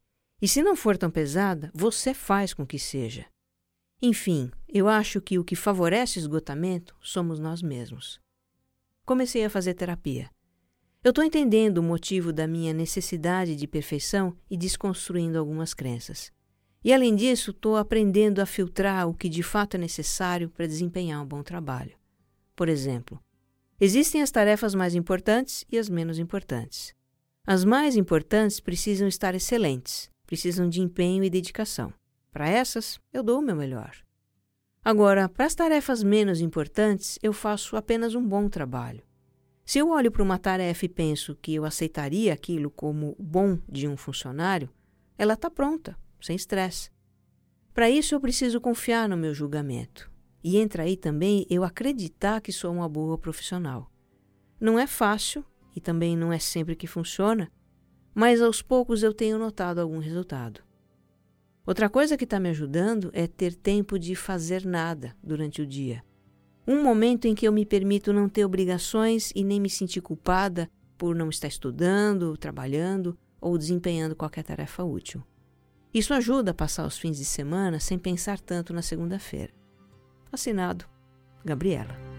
E 0.41 0.47
se 0.47 0.63
não 0.63 0.75
for 0.75 0.97
tão 0.97 1.11
pesada, 1.11 1.69
você 1.73 2.13
faz 2.13 2.53
com 2.53 2.65
que 2.65 2.79
seja. 2.79 3.25
Enfim, 4.01 4.49
eu 4.67 4.87
acho 4.87 5.19
que 5.19 5.37
o 5.37 5.43
que 5.43 5.55
favorece 5.55 6.17
o 6.17 6.21
esgotamento 6.21 6.95
somos 7.01 7.39
nós 7.39 7.61
mesmos. 7.61 8.19
Comecei 9.05 9.43
a 9.43 9.49
fazer 9.49 9.73
terapia. 9.73 10.29
Eu 11.03 11.09
estou 11.09 11.23
entendendo 11.23 11.79
o 11.79 11.83
motivo 11.83 12.31
da 12.31 12.47
minha 12.47 12.73
necessidade 12.73 13.55
de 13.55 13.67
perfeição 13.67 14.35
e 14.49 14.55
desconstruindo 14.55 15.37
algumas 15.37 15.73
crenças. 15.73 16.31
E 16.83 16.93
além 16.93 17.15
disso, 17.15 17.51
estou 17.51 17.75
aprendendo 17.75 18.39
a 18.39 18.45
filtrar 18.45 19.07
o 19.07 19.13
que 19.13 19.27
de 19.27 19.43
fato 19.43 19.75
é 19.75 19.77
necessário 19.77 20.49
para 20.49 20.65
desempenhar 20.65 21.21
um 21.21 21.27
bom 21.27 21.43
trabalho. 21.43 21.97
Por 22.55 22.69
exemplo, 22.69 23.19
existem 23.83 24.21
as 24.21 24.29
tarefas 24.29 24.75
mais 24.75 24.93
importantes 24.93 25.65
e 25.67 25.79
as 25.79 25.89
menos 25.89 26.19
importantes. 26.19 26.93
As 27.47 27.65
mais 27.65 27.95
importantes 27.95 28.59
precisam 28.59 29.07
estar 29.07 29.33
excelentes, 29.33 30.07
precisam 30.27 30.69
de 30.69 30.79
empenho 30.79 31.23
e 31.23 31.29
dedicação. 31.31 31.91
Para 32.31 32.47
essas, 32.47 32.99
eu 33.11 33.23
dou 33.23 33.39
o 33.39 33.41
meu 33.41 33.55
melhor. 33.55 33.97
Agora, 34.85 35.27
para 35.27 35.47
as 35.47 35.55
tarefas 35.55 36.03
menos 36.03 36.41
importantes, 36.41 37.17
eu 37.23 37.33
faço 37.33 37.75
apenas 37.75 38.13
um 38.13 38.23
bom 38.23 38.47
trabalho. 38.47 39.03
Se 39.65 39.79
eu 39.79 39.89
olho 39.89 40.11
para 40.11 40.21
uma 40.21 40.37
tarefa 40.37 40.85
e 40.85 40.89
penso 40.89 41.35
que 41.35 41.55
eu 41.55 41.65
aceitaria 41.65 42.31
aquilo 42.33 42.69
como 42.69 43.15
bom 43.17 43.57
de 43.67 43.87
um 43.87 43.97
funcionário, 43.97 44.69
ela 45.17 45.33
está 45.33 45.49
pronta, 45.49 45.97
sem 46.21 46.35
estresse. 46.35 46.91
Para 47.73 47.89
isso, 47.89 48.13
eu 48.13 48.21
preciso 48.21 48.61
confiar 48.61 49.09
no 49.09 49.17
meu 49.17 49.33
julgamento. 49.33 50.10
E 50.43 50.57
entra 50.57 50.83
aí 50.83 50.97
também 50.97 51.45
eu 51.49 51.63
acreditar 51.63 52.41
que 52.41 52.51
sou 52.51 52.71
uma 52.73 52.89
boa 52.89 53.17
profissional. 53.17 53.91
Não 54.59 54.77
é 54.77 54.87
fácil 54.87 55.45
e 55.75 55.79
também 55.79 56.17
não 56.17 56.31
é 56.31 56.39
sempre 56.39 56.75
que 56.75 56.87
funciona, 56.87 57.51
mas 58.13 58.41
aos 58.41 58.61
poucos 58.61 59.03
eu 59.03 59.13
tenho 59.13 59.37
notado 59.37 59.79
algum 59.79 59.99
resultado. 59.99 60.61
Outra 61.65 61.89
coisa 61.89 62.17
que 62.17 62.23
está 62.23 62.39
me 62.39 62.49
ajudando 62.49 63.11
é 63.13 63.27
ter 63.27 63.53
tempo 63.55 63.99
de 63.99 64.15
fazer 64.15 64.65
nada 64.65 65.15
durante 65.23 65.61
o 65.61 65.67
dia. 65.67 66.03
Um 66.67 66.83
momento 66.83 67.25
em 67.25 67.35
que 67.35 67.47
eu 67.47 67.51
me 67.51 67.65
permito 67.65 68.11
não 68.11 68.27
ter 68.27 68.45
obrigações 68.45 69.31
e 69.35 69.43
nem 69.43 69.59
me 69.59 69.69
sentir 69.69 70.01
culpada 70.01 70.69
por 70.97 71.15
não 71.15 71.29
estar 71.29 71.47
estudando, 71.47 72.35
trabalhando 72.37 73.17
ou 73.39 73.57
desempenhando 73.57 74.15
qualquer 74.15 74.43
tarefa 74.43 74.83
útil. 74.83 75.23
Isso 75.93 76.13
ajuda 76.13 76.51
a 76.51 76.53
passar 76.53 76.85
os 76.85 76.97
fins 76.97 77.17
de 77.17 77.25
semana 77.25 77.79
sem 77.79 77.97
pensar 77.97 78.39
tanto 78.39 78.73
na 78.73 78.81
segunda-feira. 78.81 79.60
Assinado, 80.31 80.85
Gabriela. 81.43 82.11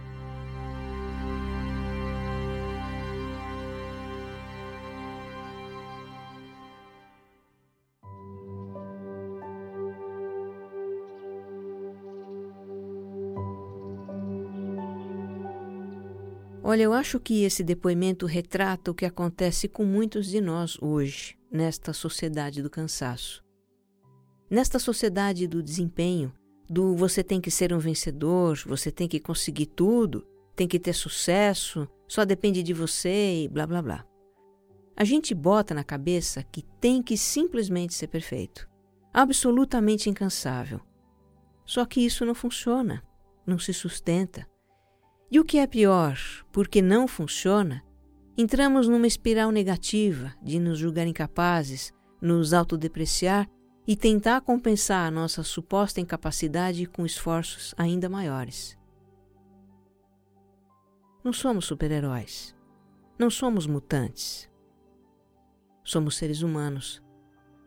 Olha, 16.64 16.84
eu 16.84 16.92
acho 16.94 17.18
que 17.18 17.42
esse 17.42 17.62
depoimento 17.62 18.24
retrata 18.24 18.90
o 18.90 18.94
que 18.94 19.04
acontece 19.04 19.68
com 19.68 19.84
muitos 19.84 20.26
de 20.26 20.40
nós 20.40 20.78
hoje, 20.80 21.36
nesta 21.50 21.92
sociedade 21.92 22.62
do 22.62 22.70
cansaço. 22.70 23.44
Nesta 24.48 24.78
sociedade 24.78 25.46
do 25.46 25.62
desempenho, 25.62 26.32
do 26.72 26.96
você 26.96 27.22
tem 27.22 27.38
que 27.38 27.50
ser 27.50 27.70
um 27.74 27.78
vencedor, 27.78 28.58
você 28.66 28.90
tem 28.90 29.06
que 29.06 29.20
conseguir 29.20 29.66
tudo, 29.66 30.26
tem 30.56 30.66
que 30.66 30.80
ter 30.80 30.94
sucesso, 30.94 31.86
só 32.08 32.24
depende 32.24 32.62
de 32.62 32.72
você 32.72 33.44
e 33.44 33.48
blá 33.48 33.66
blá 33.66 33.82
blá. 33.82 34.06
A 34.96 35.04
gente 35.04 35.34
bota 35.34 35.74
na 35.74 35.84
cabeça 35.84 36.42
que 36.42 36.62
tem 36.80 37.02
que 37.02 37.16
simplesmente 37.16 37.92
ser 37.92 38.06
perfeito, 38.06 38.66
absolutamente 39.12 40.08
incansável. 40.08 40.80
Só 41.66 41.84
que 41.84 42.00
isso 42.00 42.24
não 42.24 42.34
funciona, 42.34 43.02
não 43.46 43.58
se 43.58 43.74
sustenta. 43.74 44.46
E 45.30 45.38
o 45.38 45.44
que 45.44 45.58
é 45.58 45.66
pior, 45.66 46.18
porque 46.50 46.80
não 46.80 47.06
funciona, 47.06 47.82
entramos 48.36 48.88
numa 48.88 49.06
espiral 49.06 49.50
negativa 49.50 50.34
de 50.42 50.58
nos 50.58 50.78
julgar 50.78 51.06
incapazes, 51.06 51.92
nos 52.20 52.54
autodepreciar 52.54 53.46
e 53.86 53.96
tentar 53.96 54.40
compensar 54.42 55.08
a 55.08 55.10
nossa 55.10 55.42
suposta 55.42 56.00
incapacidade 56.00 56.86
com 56.86 57.04
esforços 57.04 57.74
ainda 57.76 58.08
maiores. 58.08 58.78
Não 61.24 61.32
somos 61.32 61.66
super-heróis. 61.66 62.54
Não 63.18 63.30
somos 63.30 63.66
mutantes. 63.66 64.50
Somos 65.84 66.16
seres 66.16 66.42
humanos. 66.42 67.02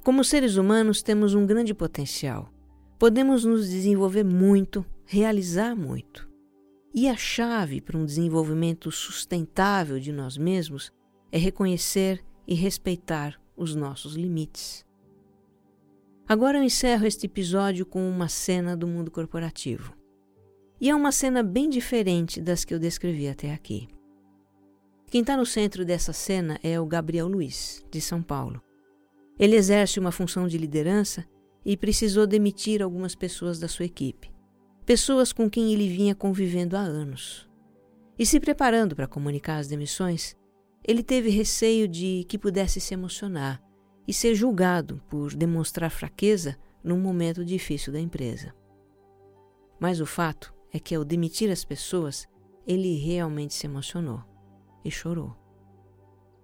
Como 0.03 0.23
seres 0.23 0.55
humanos, 0.55 1.01
temos 1.01 1.33
um 1.33 1.45
grande 1.45 1.73
potencial. 1.73 2.51
Podemos 2.99 3.43
nos 3.43 3.69
desenvolver 3.69 4.23
muito, 4.23 4.85
realizar 5.05 5.75
muito. 5.75 6.29
E 6.93 7.09
a 7.09 7.15
chave 7.15 7.81
para 7.81 7.97
um 7.97 8.05
desenvolvimento 8.05 8.91
sustentável 8.91 9.99
de 9.99 10.11
nós 10.11 10.37
mesmos 10.37 10.91
é 11.31 11.37
reconhecer 11.37 12.23
e 12.47 12.53
respeitar 12.53 13.39
os 13.57 13.75
nossos 13.75 14.15
limites. 14.15 14.84
Agora 16.27 16.57
eu 16.57 16.63
encerro 16.63 17.05
este 17.05 17.25
episódio 17.25 17.85
com 17.85 18.07
uma 18.09 18.27
cena 18.27 18.75
do 18.75 18.87
mundo 18.87 19.11
corporativo. 19.11 19.95
E 20.81 20.89
é 20.89 20.95
uma 20.95 21.11
cena 21.11 21.43
bem 21.43 21.69
diferente 21.69 22.41
das 22.41 22.65
que 22.65 22.73
eu 22.73 22.79
descrevi 22.79 23.27
até 23.27 23.53
aqui. 23.53 23.87
Quem 25.07 25.21
está 25.21 25.37
no 25.37 25.45
centro 25.45 25.85
dessa 25.85 26.11
cena 26.11 26.59
é 26.63 26.79
o 26.79 26.85
Gabriel 26.85 27.27
Luiz, 27.27 27.85
de 27.91 28.01
São 28.01 28.21
Paulo. 28.21 28.61
Ele 29.37 29.55
exerce 29.55 29.99
uma 29.99 30.11
função 30.11 30.47
de 30.47 30.57
liderança 30.57 31.25
e 31.63 31.77
precisou 31.77 32.25
demitir 32.25 32.81
algumas 32.81 33.15
pessoas 33.15 33.59
da 33.59 33.67
sua 33.67 33.85
equipe 33.85 34.35
pessoas 34.85 35.33
com 35.33 35.49
quem 35.49 35.73
ele 35.73 35.89
vinha 35.89 36.13
convivendo 36.13 36.77
há 36.77 36.81
anos. 36.81 37.49
E 38.17 38.25
se 38.25 38.39
preparando 38.39 38.95
para 38.95 39.07
comunicar 39.07 39.57
as 39.57 39.67
demissões, 39.67 40.35
ele 40.87 41.01
teve 41.01 41.29
receio 41.29 41.87
de 41.87 42.23
que 42.29 42.37
pudesse 42.37 42.79
se 42.79 42.93
emocionar 42.93 43.61
e 44.07 44.13
ser 44.13 44.35
julgado 44.35 45.01
por 45.09 45.33
demonstrar 45.33 45.89
fraqueza 45.89 46.57
num 46.83 46.99
momento 46.99 47.43
difícil 47.43 47.91
da 47.91 47.99
empresa. 47.99 48.53
Mas 49.79 49.99
o 49.99 50.05
fato 50.05 50.53
é 50.71 50.79
que, 50.79 50.95
ao 50.95 51.03
demitir 51.03 51.51
as 51.51 51.65
pessoas, 51.65 52.27
ele 52.67 52.97
realmente 52.97 53.53
se 53.53 53.65
emocionou 53.65 54.23
e 54.83 54.91
chorou. 54.91 55.35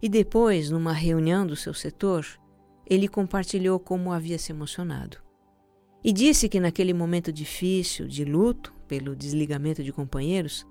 E 0.01 0.09
depois, 0.09 0.69
numa 0.69 0.93
reunião 0.93 1.45
do 1.45 1.55
seu 1.55 1.73
setor, 1.73 2.25
ele 2.85 3.07
compartilhou 3.07 3.79
como 3.79 4.11
havia 4.11 4.37
se 4.37 4.51
emocionado. 4.51 5.17
E 6.03 6.11
disse 6.11 6.49
que 6.49 6.59
naquele 6.59 6.93
momento 6.93 7.31
difícil 7.31 8.07
de 8.07 8.25
luto 8.25 8.73
pelo 8.87 9.15
desligamento 9.15 9.83
de 9.83 9.93
companheiros, 9.93 10.65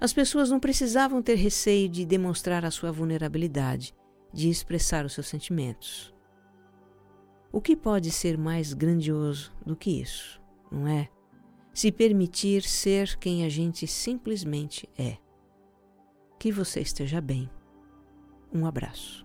as 0.00 0.12
pessoas 0.12 0.50
não 0.50 0.60
precisavam 0.60 1.22
ter 1.22 1.36
receio 1.36 1.88
de 1.88 2.04
demonstrar 2.04 2.64
a 2.64 2.70
sua 2.70 2.90
vulnerabilidade, 2.90 3.94
de 4.32 4.48
expressar 4.48 5.04
os 5.04 5.12
seus 5.12 5.28
sentimentos. 5.28 6.13
O 7.54 7.60
que 7.60 7.76
pode 7.76 8.10
ser 8.10 8.36
mais 8.36 8.72
grandioso 8.72 9.52
do 9.64 9.76
que 9.76 10.00
isso, 10.00 10.42
não 10.72 10.88
é? 10.88 11.08
Se 11.72 11.92
permitir 11.92 12.64
ser 12.64 13.16
quem 13.16 13.44
a 13.44 13.48
gente 13.48 13.86
simplesmente 13.86 14.88
é. 14.98 15.18
Que 16.36 16.50
você 16.50 16.80
esteja 16.80 17.20
bem. 17.20 17.48
Um 18.52 18.66
abraço. 18.66 19.24